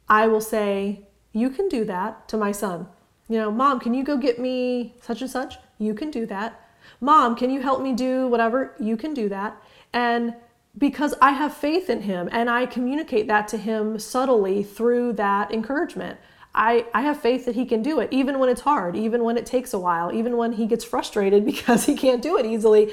I 0.09 0.27
will 0.27 0.41
say, 0.41 1.07
You 1.31 1.49
can 1.49 1.69
do 1.69 1.85
that 1.85 2.27
to 2.29 2.37
my 2.37 2.51
son. 2.51 2.87
You 3.29 3.37
know, 3.37 3.51
Mom, 3.51 3.79
can 3.79 3.93
you 3.93 4.03
go 4.03 4.17
get 4.17 4.39
me 4.39 4.95
such 5.01 5.21
and 5.21 5.29
such? 5.29 5.55
You 5.77 5.93
can 5.93 6.11
do 6.11 6.25
that. 6.25 6.59
Mom, 6.99 7.35
can 7.35 7.49
you 7.49 7.61
help 7.61 7.81
me 7.81 7.93
do 7.93 8.27
whatever? 8.27 8.75
You 8.79 8.97
can 8.97 9.13
do 9.13 9.29
that. 9.29 9.61
And 9.93 10.35
because 10.77 11.13
I 11.21 11.31
have 11.31 11.55
faith 11.55 11.89
in 11.89 12.01
him 12.01 12.29
and 12.31 12.49
I 12.49 12.65
communicate 12.65 13.27
that 13.27 13.47
to 13.49 13.57
him 13.57 13.99
subtly 13.99 14.63
through 14.63 15.13
that 15.13 15.51
encouragement. 15.51 16.19
I, 16.55 16.85
I 16.93 17.01
have 17.01 17.21
faith 17.21 17.45
that 17.45 17.55
he 17.55 17.65
can 17.65 17.81
do 17.81 17.99
it, 17.99 18.07
even 18.11 18.39
when 18.39 18.47
it's 18.49 18.61
hard, 18.61 18.95
even 18.95 19.23
when 19.25 19.37
it 19.37 19.45
takes 19.45 19.73
a 19.73 19.79
while, 19.79 20.13
even 20.13 20.37
when 20.37 20.53
he 20.53 20.65
gets 20.65 20.85
frustrated 20.85 21.45
because 21.51 21.85
he 21.85 21.95
can't 21.95 22.21
do 22.21 22.37
it 22.37 22.45
easily. 22.45 22.91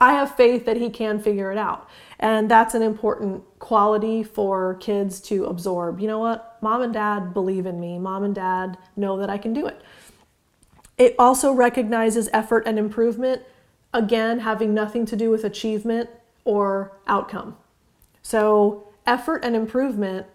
I 0.00 0.14
have 0.14 0.36
faith 0.36 0.64
that 0.66 0.76
he 0.76 0.88
can 0.88 1.20
figure 1.20 1.52
it 1.52 1.58
out. 1.58 1.88
And 2.18 2.50
that's 2.50 2.74
an 2.74 2.82
important 2.82 3.42
quality 3.58 4.22
for 4.22 4.76
kids 4.76 5.20
to 5.22 5.44
absorb. 5.44 6.00
You 6.00 6.06
know 6.06 6.20
what? 6.20 6.58
Mom 6.60 6.82
and 6.82 6.92
dad 6.92 7.34
believe 7.34 7.66
in 7.66 7.80
me. 7.80 7.98
Mom 7.98 8.22
and 8.22 8.34
dad 8.34 8.78
know 8.96 9.16
that 9.18 9.28
I 9.28 9.38
can 9.38 9.52
do 9.52 9.66
it. 9.66 9.80
It 10.98 11.16
also 11.18 11.52
recognizes 11.52 12.28
effort 12.32 12.64
and 12.66 12.78
improvement, 12.78 13.42
again, 13.92 14.40
having 14.40 14.72
nothing 14.72 15.04
to 15.06 15.16
do 15.16 15.30
with 15.30 15.44
achievement 15.44 16.08
or 16.44 16.92
outcome. 17.08 17.56
So, 18.22 18.88
effort 19.04 19.44
and 19.44 19.56
improvement, 19.56 20.26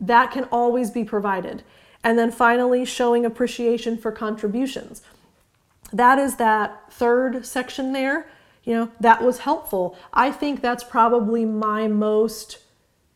that 0.00 0.30
can 0.30 0.44
always 0.44 0.90
be 0.90 1.04
provided. 1.04 1.62
And 2.06 2.16
then 2.16 2.30
finally, 2.30 2.84
showing 2.84 3.26
appreciation 3.26 3.98
for 3.98 4.12
contributions. 4.12 5.02
That 5.92 6.20
is 6.20 6.36
that 6.36 6.92
third 6.92 7.44
section 7.44 7.92
there. 7.92 8.28
You 8.62 8.74
know, 8.74 8.92
that 9.00 9.24
was 9.24 9.40
helpful. 9.40 9.98
I 10.12 10.30
think 10.30 10.62
that's 10.62 10.84
probably 10.84 11.44
my 11.44 11.88
most 11.88 12.58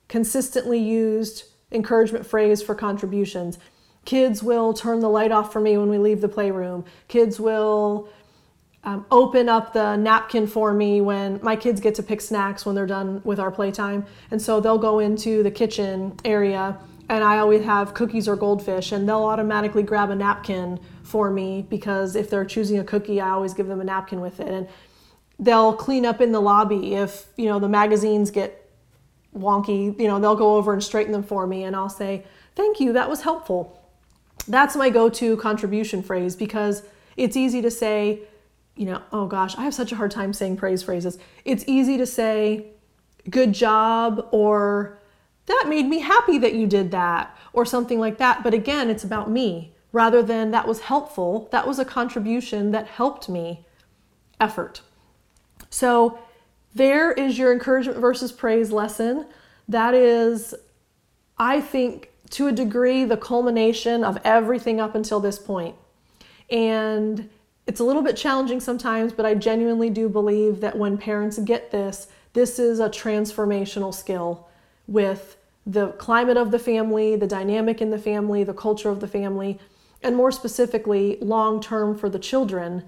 consistently 0.09 0.81
used 0.81 1.45
encouragement 1.71 2.27
phrase 2.27 2.63
for 2.63 2.75
contributions. 2.75 3.61
Kids 4.05 4.43
will 4.43 4.75
turn 4.75 4.99
the 4.99 5.09
light 5.09 5.31
off 5.31 5.53
for 5.53 5.61
me 5.61 5.79
when 5.79 5.89
we 5.89 5.99
leave 5.99 6.21
the 6.21 6.29
playroom. 6.29 6.85
Kids 7.07 7.39
will 7.39 8.09
um, 8.83 9.07
open 9.13 9.49
up 9.49 9.73
the 9.73 9.95
napkin 9.95 10.49
for 10.49 10.73
me 10.73 11.01
when 11.01 11.39
my 11.45 11.55
kids 11.55 11.81
get 11.81 11.95
to 11.95 12.03
pick 12.03 12.21
snacks 12.21 12.67
when 12.67 12.75
they're 12.75 12.87
done 12.87 13.23
with 13.23 13.39
our 13.39 13.53
playtime. 13.53 14.05
And 14.33 14.43
so 14.43 14.59
they'll 14.59 14.79
go 14.79 14.99
into 14.99 15.45
the 15.45 15.51
kitchen 15.53 16.19
area 16.25 16.77
and 17.11 17.25
I 17.25 17.39
always 17.39 17.65
have 17.65 17.93
cookies 17.93 18.29
or 18.29 18.37
goldfish 18.37 18.93
and 18.93 19.09
they'll 19.09 19.25
automatically 19.25 19.83
grab 19.83 20.11
a 20.11 20.15
napkin 20.15 20.79
for 21.03 21.29
me 21.29 21.67
because 21.69 22.15
if 22.15 22.31
they're 22.31 22.45
choosing 22.45 22.79
a 22.79 22.85
cookie, 22.85 23.21
I 23.21 23.31
always 23.31 23.53
give 23.53 23.67
them 23.67 23.81
a 23.81 23.85
napkin 23.85 24.21
with 24.21 24.39
it. 24.39 24.47
And 24.47 24.69
they'll 25.37 25.75
clean 25.75 26.07
up 26.07 26.21
in 26.21 26.31
the 26.31 26.41
lobby 26.41 26.95
if, 26.95 27.27
you 27.37 27.47
know, 27.47 27.59
the 27.59 27.69
magazines 27.69 28.31
get 28.31 28.71
wonky, 29.37 29.99
you 29.99 30.07
know, 30.07 30.21
they'll 30.21 30.37
go 30.37 30.55
over 30.55 30.73
and 30.73 30.83
straighten 30.83 31.11
them 31.11 31.25
for 31.25 31.49
me 31.49 31.65
and 31.65 31.75
I'll 31.75 31.89
say, 31.89 32.25
"Thank 32.55 32.79
you, 32.79 32.93
that 32.93 33.11
was 33.11 33.23
helpful." 33.23 33.77
That's 34.47 34.77
my 34.77 34.89
go-to 34.89 35.37
contribution 35.37 36.05
phrase 36.05 36.37
because 36.37 36.85
it's 37.17 37.37
easy 37.37 37.61
to 37.61 37.73
say, 37.73 38.21
you 38.77 38.87
know, 38.87 39.03
oh 39.13 39.27
gosh, 39.27 39.59
I 39.59 39.63
have 39.63 39.75
such 39.75 39.91
a 39.91 39.97
hard 39.97 40.13
time 40.13 40.33
saying 40.33 40.59
praise 40.59 40.85
phrases. 40.85 41.19
It's 41.45 41.65
easy 41.67 41.99
to 41.99 42.07
say, 42.07 42.67
good 43.29 43.53
job, 43.53 44.29
or 44.31 45.00
that 45.51 45.67
made 45.69 45.87
me 45.87 46.01
happy 46.01 46.39
that 46.39 46.55
you 46.55 46.67
did 46.67 46.91
that, 46.93 47.37
or 47.53 47.67
something 47.67 47.99
like 47.99 48.19
that. 48.19 48.43
But 48.43 48.55
again, 48.55 48.89
it's 48.89 49.05
about 49.05 49.31
me 49.31 49.75
rather 49.93 50.23
than 50.23 50.53
that 50.53 50.69
was 50.69 50.81
helpful. 50.81 51.49
That 51.53 51.67
was 51.67 51.79
a 51.79 51.85
contribution 51.85 52.71
that 52.71 52.87
helped 52.87 53.29
me 53.29 53.65
effort. 54.39 54.83
So 55.69 56.19
there 56.75 57.13
is 57.13 57.39
your 57.39 57.53
encouragement 57.53 57.99
versus 57.99 58.31
praise 58.33 58.71
lesson. 58.71 59.27
That 59.69 59.95
is, 59.95 60.55
I 61.39 61.61
think, 61.61 62.11
to 62.31 62.47
a 62.47 62.53
degree, 62.53 63.05
the 63.05 63.17
culmination 63.17 64.05
of 64.05 64.19
everything 64.25 64.81
up 64.81 64.95
until 64.95 65.19
this 65.19 65.39
point. 65.39 65.75
And 66.49 67.29
it's 67.67 67.81
a 67.81 67.85
little 67.85 68.03
bit 68.03 68.17
challenging 68.17 68.61
sometimes, 68.61 69.13
but 69.13 69.27
I 69.27 69.35
genuinely 69.35 69.91
do 69.91 70.09
believe 70.09 70.61
that 70.61 70.79
when 70.79 70.97
parents 70.97 71.39
get 71.39 71.73
this, 71.73 72.07
this 72.33 72.61
is 72.61 72.79
a 72.79 72.89
transformational 72.89 73.93
skill 73.93 74.49
with 74.87 75.37
the 75.67 75.89
climate 75.93 76.37
of 76.37 76.51
the 76.51 76.59
family, 76.59 77.17
the 77.17 77.27
dynamic 77.27 77.81
in 77.81 77.91
the 77.91 77.99
family, 77.99 78.45
the 78.45 78.55
culture 78.55 78.89
of 78.89 79.01
the 79.01 79.09
family, 79.09 79.59
and 80.03 80.17
more 80.17 80.33
specifically, 80.33 81.19
long 81.21 81.61
term 81.61 81.97
for 81.97 82.09
the 82.09 82.19
children, 82.19 82.85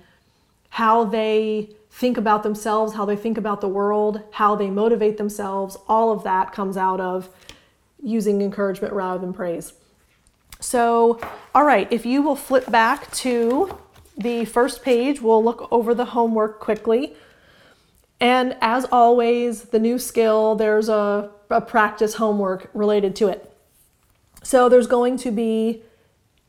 how 0.71 1.05
they 1.05 1.71
think 1.91 2.17
about 2.17 2.43
themselves, 2.43 2.95
how 2.95 3.05
they 3.05 3.17
think 3.17 3.37
about 3.37 3.61
the 3.61 3.69
world, 3.69 4.23
how 4.33 4.57
they 4.57 4.71
motivate 4.71 5.19
themselves, 5.19 5.77
all 5.89 6.11
of 6.11 6.25
that 6.25 6.53
comes 6.53 6.77
out 6.77 7.01
of 7.01 7.29
using 8.03 8.41
encouragement 8.41 8.95
rather 8.95 9.19
than 9.19 9.33
praise. 9.33 9.75
So, 10.59 11.21
all 11.55 11.65
right, 11.65 11.87
if 11.93 12.07
you 12.07 12.23
will 12.23 12.37
flip 12.37 12.71
back 12.71 13.11
to 13.13 13.79
the 14.17 14.45
first 14.45 14.83
page, 14.83 15.21
we'll 15.21 15.45
look 15.45 15.69
over 15.71 15.95
the 15.95 16.07
homework 16.07 16.61
quickly. 16.61 17.15
And 18.23 18.57
as 18.61 18.85
always, 18.93 19.63
the 19.65 19.81
new 19.81 19.99
skill, 19.99 20.55
there's 20.55 20.89
a, 20.89 21.29
a 21.51 21.61
practice 21.61 22.15
homework 22.15 22.71
related 22.73 23.17
to 23.17 23.27
it. 23.27 23.53
So 24.45 24.69
there's 24.69 24.87
going 24.87 25.17
to 25.19 25.33
be 25.33 25.83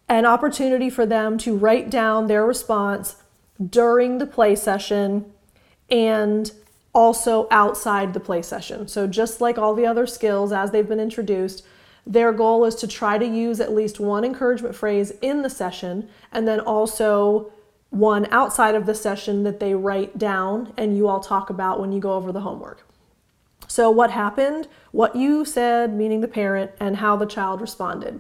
an 0.08 0.28
opportunity 0.28 0.92
for 0.92 1.08
them 1.08 1.40
to 1.40 1.58
write 1.58 1.90
down 1.90 2.28
their 2.28 2.46
response 2.46 3.16
during 3.70 4.20
the 4.20 4.28
play 4.28 4.56
session 4.56 5.34
and 5.90 6.52
also 6.94 7.48
outside 7.50 8.14
the 8.14 8.20
play 8.20 8.44
session. 8.44 8.88
So, 8.88 9.08
just 9.08 9.42
like 9.42 9.58
all 9.58 9.74
the 9.74 9.88
other 9.88 10.06
skills 10.06 10.52
as 10.52 10.70
they've 10.70 10.88
been 10.88 11.00
introduced, 11.00 11.66
their 12.06 12.32
goal 12.32 12.66
is 12.66 12.76
to 12.76 12.88
try 12.88 13.18
to 13.18 13.26
use 13.26 13.60
at 13.60 13.74
least 13.74 14.00
one 14.00 14.24
encouragement 14.24 14.76
phrase 14.76 15.12
in 15.24 15.42
the 15.42 15.50
session 15.50 16.10
and 16.32 16.48
then 16.48 16.60
also 16.60 17.52
one 17.94 18.28
outside 18.32 18.74
of 18.74 18.88
the 18.88 18.96
session 18.96 19.44
that 19.44 19.60
they 19.60 19.76
write 19.76 20.18
down 20.18 20.74
and 20.78 20.98
you 20.98 21.08
all 21.08 21.20
talk 21.20 21.52
about 21.52 21.80
when 21.80 21.92
you 21.92 22.00
go 22.00 22.14
over 22.14 22.32
the 22.32 22.42
homework. 22.42 22.88
So, 23.68 23.92
what 23.92 24.10
happened, 24.10 24.68
what 24.92 25.16
you 25.16 25.46
said, 25.46 25.94
meaning 25.94 26.22
the 26.22 26.28
parent, 26.28 26.72
and 26.80 26.98
how 26.98 27.16
the 27.16 27.28
child 27.28 27.62
responded. 27.62 28.20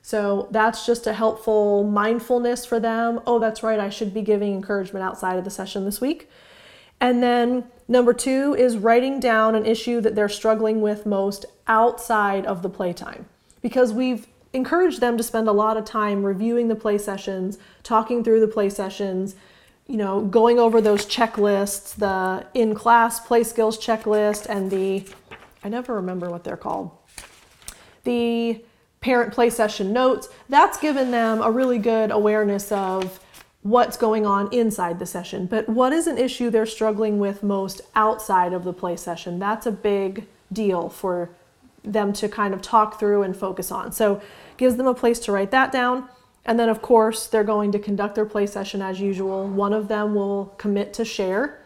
So, 0.00 0.48
that's 0.50 0.86
just 0.86 1.06
a 1.06 1.12
helpful 1.12 1.84
mindfulness 1.84 2.64
for 2.64 2.80
them. 2.80 3.20
Oh, 3.26 3.38
that's 3.38 3.62
right, 3.62 3.78
I 3.78 3.90
should 3.90 4.14
be 4.14 4.22
giving 4.22 4.54
encouragement 4.54 5.04
outside 5.04 5.36
of 5.36 5.44
the 5.44 5.50
session 5.50 5.84
this 5.84 6.00
week. 6.00 6.30
And 6.98 7.22
then 7.22 7.64
number 7.86 8.14
two 8.14 8.54
is 8.58 8.78
writing 8.78 9.20
down 9.20 9.54
an 9.54 9.66
issue 9.66 10.00
that 10.00 10.14
they're 10.14 10.28
struggling 10.30 10.80
with 10.80 11.04
most 11.04 11.44
outside 11.66 12.46
of 12.46 12.62
the 12.62 12.70
playtime. 12.70 13.26
Because 13.60 13.92
we've 13.92 14.26
encouraged 14.52 15.00
them 15.00 15.16
to 15.16 15.22
spend 15.22 15.48
a 15.48 15.52
lot 15.52 15.76
of 15.76 15.84
time 15.84 16.24
reviewing 16.24 16.68
the 16.68 16.74
play 16.74 16.98
sessions, 16.98 17.58
talking 17.82 18.22
through 18.22 18.40
the 18.40 18.48
play 18.48 18.68
sessions, 18.68 19.34
you 19.86 19.96
know, 19.96 20.20
going 20.22 20.58
over 20.58 20.80
those 20.80 21.06
checklists, 21.06 21.94
the 21.94 22.46
in 22.54 22.74
class 22.74 23.20
play 23.20 23.42
skills 23.42 23.78
checklist 23.78 24.46
and 24.46 24.70
the, 24.70 25.06
I 25.64 25.68
never 25.68 25.94
remember 25.94 26.30
what 26.30 26.44
they're 26.44 26.56
called, 26.56 26.90
the 28.04 28.64
parent 29.00 29.32
play 29.32 29.50
session 29.50 29.92
notes. 29.92 30.28
That's 30.48 30.78
given 30.78 31.10
them 31.10 31.42
a 31.42 31.50
really 31.50 31.78
good 31.78 32.10
awareness 32.10 32.70
of 32.70 33.20
what's 33.62 33.96
going 33.96 34.26
on 34.26 34.52
inside 34.52 34.98
the 34.98 35.06
session. 35.06 35.46
But 35.46 35.68
what 35.68 35.92
is 35.92 36.06
an 36.06 36.18
issue 36.18 36.50
they're 36.50 36.66
struggling 36.66 37.18
with 37.18 37.42
most 37.42 37.80
outside 37.94 38.52
of 38.52 38.64
the 38.64 38.72
play 38.72 38.96
session? 38.96 39.38
That's 39.38 39.66
a 39.66 39.72
big 39.72 40.26
deal 40.52 40.88
for 40.88 41.30
them 41.84 42.12
to 42.14 42.28
kind 42.28 42.54
of 42.54 42.62
talk 42.62 42.98
through 42.98 43.22
and 43.22 43.36
focus 43.36 43.72
on. 43.72 43.92
So 43.92 44.20
gives 44.56 44.76
them 44.76 44.86
a 44.86 44.94
place 44.94 45.18
to 45.20 45.32
write 45.32 45.50
that 45.50 45.72
down. 45.72 46.08
And 46.44 46.58
then, 46.58 46.68
of 46.68 46.82
course, 46.82 47.26
they're 47.26 47.44
going 47.44 47.72
to 47.72 47.78
conduct 47.78 48.14
their 48.14 48.26
play 48.26 48.46
session 48.46 48.82
as 48.82 49.00
usual. 49.00 49.46
One 49.46 49.72
of 49.72 49.88
them 49.88 50.14
will 50.14 50.54
commit 50.58 50.92
to 50.94 51.04
share. 51.04 51.62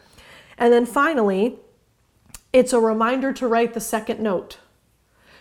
And 0.58 0.72
then 0.72 0.86
finally, 0.86 1.58
it's 2.52 2.72
a 2.72 2.80
reminder 2.80 3.32
to 3.34 3.46
write 3.46 3.74
the 3.74 3.80
second 3.80 4.20
note. 4.20 4.58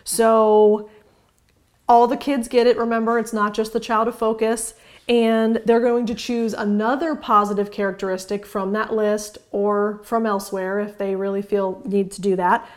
So 0.04 0.90
all 1.88 2.08
the 2.08 2.18
kids 2.18 2.48
get 2.48 2.68
it. 2.68 2.78
Remember, 2.78 3.20
it's 3.20 3.34
not 3.34 3.54
just 3.54 3.74
the 3.74 3.80
child 3.80 4.08
of 4.08 4.18
focus. 4.18 4.74
And 5.08 5.62
they're 5.66 5.82
going 5.82 6.06
to 6.08 6.16
choose 6.16 6.54
another 6.54 7.16
positive 7.16 7.72
characteristic 7.72 8.46
from 8.46 8.72
that 8.74 8.94
list 8.94 9.38
or 9.52 10.02
from 10.04 10.26
elsewhere 10.26 10.80
if 10.80 10.98
they 10.98 11.16
really 11.16 11.42
feel 11.42 11.82
need 11.86 12.12
to 12.14 12.22
do 12.22 12.36
that. 12.38 12.68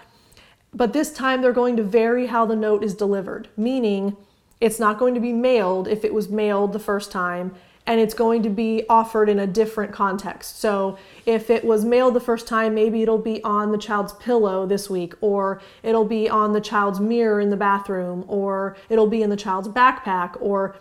But 0.75 0.93
this 0.93 1.13
time 1.13 1.43
they're 1.43 1.53
going 1.53 1.77
to 1.77 1.83
vary 1.83 2.27
how 2.27 2.47
the 2.47 2.57
note 2.57 2.85
is 2.85 2.95
delivered, 2.95 3.49
meaning 3.57 4.17
it's 4.61 4.79
not 4.79 4.99
going 4.99 5.15
to 5.15 5.21
be 5.21 5.33
mailed 5.33 5.89
if 5.89 6.05
it 6.05 6.13
was 6.13 6.29
mailed 6.29 6.73
the 6.73 6.79
first 6.79 7.11
time, 7.11 7.55
and 7.87 8.01
it's 8.01 8.13
going 8.13 8.43
to 8.43 8.51
be 8.51 8.85
offered 8.89 9.31
in 9.31 9.39
a 9.39 9.47
different 9.47 9.93
context. 9.93 10.61
So 10.61 10.99
if 11.25 11.49
it 11.49 11.65
was 11.65 11.87
mailed 11.87 12.13
the 12.13 12.21
first 12.21 12.47
time, 12.47 12.75
maybe 12.75 13.03
it'll 13.03 13.17
be 13.17 13.43
on 13.43 13.73
the 13.73 13.79
child's 13.79 14.13
pillow 14.15 14.67
this 14.67 14.91
week, 14.91 15.15
or 15.23 15.63
it'll 15.83 16.05
be 16.05 16.29
on 16.29 16.53
the 16.53 16.61
child's 16.61 17.01
mirror 17.01 17.41
in 17.41 17.49
the 17.49 17.57
bathroom, 17.57 18.25
or 18.29 18.77
it'll 18.91 19.07
be 19.07 19.23
in 19.23 19.31
the 19.31 19.37
child's 19.37 19.69
backpack, 19.69 20.37
or 20.39 20.77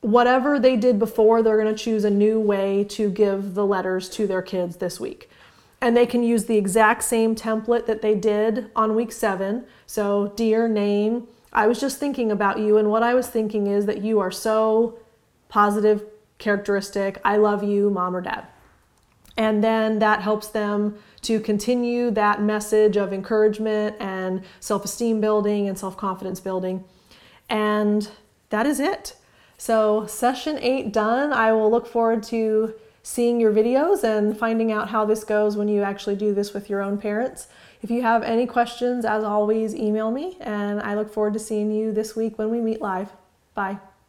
whatever 0.00 0.58
they 0.58 0.76
did 0.76 0.98
before, 0.98 1.42
they're 1.42 1.62
going 1.62 1.72
to 1.72 1.80
choose 1.80 2.04
a 2.04 2.10
new 2.10 2.40
way 2.40 2.82
to 2.84 3.08
give 3.08 3.54
the 3.54 3.64
letters 3.64 4.08
to 4.08 4.26
their 4.26 4.42
kids 4.42 4.78
this 4.78 4.98
week. 4.98 5.30
And 5.82 5.96
they 5.96 6.06
can 6.06 6.22
use 6.22 6.44
the 6.44 6.56
exact 6.56 7.02
same 7.02 7.34
template 7.34 7.86
that 7.86 8.02
they 8.02 8.14
did 8.14 8.70
on 8.76 8.94
week 8.94 9.10
seven. 9.10 9.64
So, 9.84 10.32
dear 10.36 10.68
name, 10.68 11.26
I 11.52 11.66
was 11.66 11.80
just 11.80 11.98
thinking 11.98 12.30
about 12.30 12.60
you, 12.60 12.78
and 12.78 12.88
what 12.88 13.02
I 13.02 13.14
was 13.14 13.26
thinking 13.26 13.66
is 13.66 13.84
that 13.86 14.00
you 14.00 14.20
are 14.20 14.30
so 14.30 15.00
positive, 15.48 16.04
characteristic. 16.38 17.20
I 17.24 17.36
love 17.36 17.64
you, 17.64 17.90
mom 17.90 18.14
or 18.14 18.20
dad. 18.20 18.46
And 19.36 19.62
then 19.62 19.98
that 19.98 20.22
helps 20.22 20.46
them 20.46 20.98
to 21.22 21.40
continue 21.40 22.12
that 22.12 22.40
message 22.40 22.96
of 22.96 23.12
encouragement 23.12 23.96
and 23.98 24.44
self 24.60 24.84
esteem 24.84 25.20
building 25.20 25.68
and 25.68 25.76
self 25.76 25.96
confidence 25.96 26.38
building. 26.38 26.84
And 27.48 28.08
that 28.50 28.66
is 28.66 28.78
it. 28.78 29.16
So, 29.58 30.06
session 30.06 30.58
eight 30.60 30.92
done. 30.92 31.32
I 31.32 31.52
will 31.52 31.70
look 31.70 31.88
forward 31.88 32.22
to 32.24 32.74
seeing 33.02 33.40
your 33.40 33.52
videos 33.52 34.04
and 34.04 34.36
finding 34.36 34.70
out 34.70 34.90
how 34.90 35.04
this 35.04 35.24
goes 35.24 35.56
when 35.56 35.68
you 35.68 35.82
actually 35.82 36.16
do 36.16 36.32
this 36.32 36.54
with 36.54 36.70
your 36.70 36.80
own 36.80 36.98
parents. 36.98 37.48
If 37.82 37.90
you 37.90 38.02
have 38.02 38.22
any 38.22 38.46
questions, 38.46 39.04
as 39.04 39.24
always, 39.24 39.74
email 39.74 40.10
me, 40.10 40.36
and 40.40 40.80
I 40.80 40.94
look 40.94 41.12
forward 41.12 41.32
to 41.32 41.40
seeing 41.40 41.72
you 41.72 41.92
this 41.92 42.14
week 42.14 42.38
when 42.38 42.50
we 42.50 42.60
meet 42.60 42.80
live. 42.80 43.12
Bye. 43.54 43.78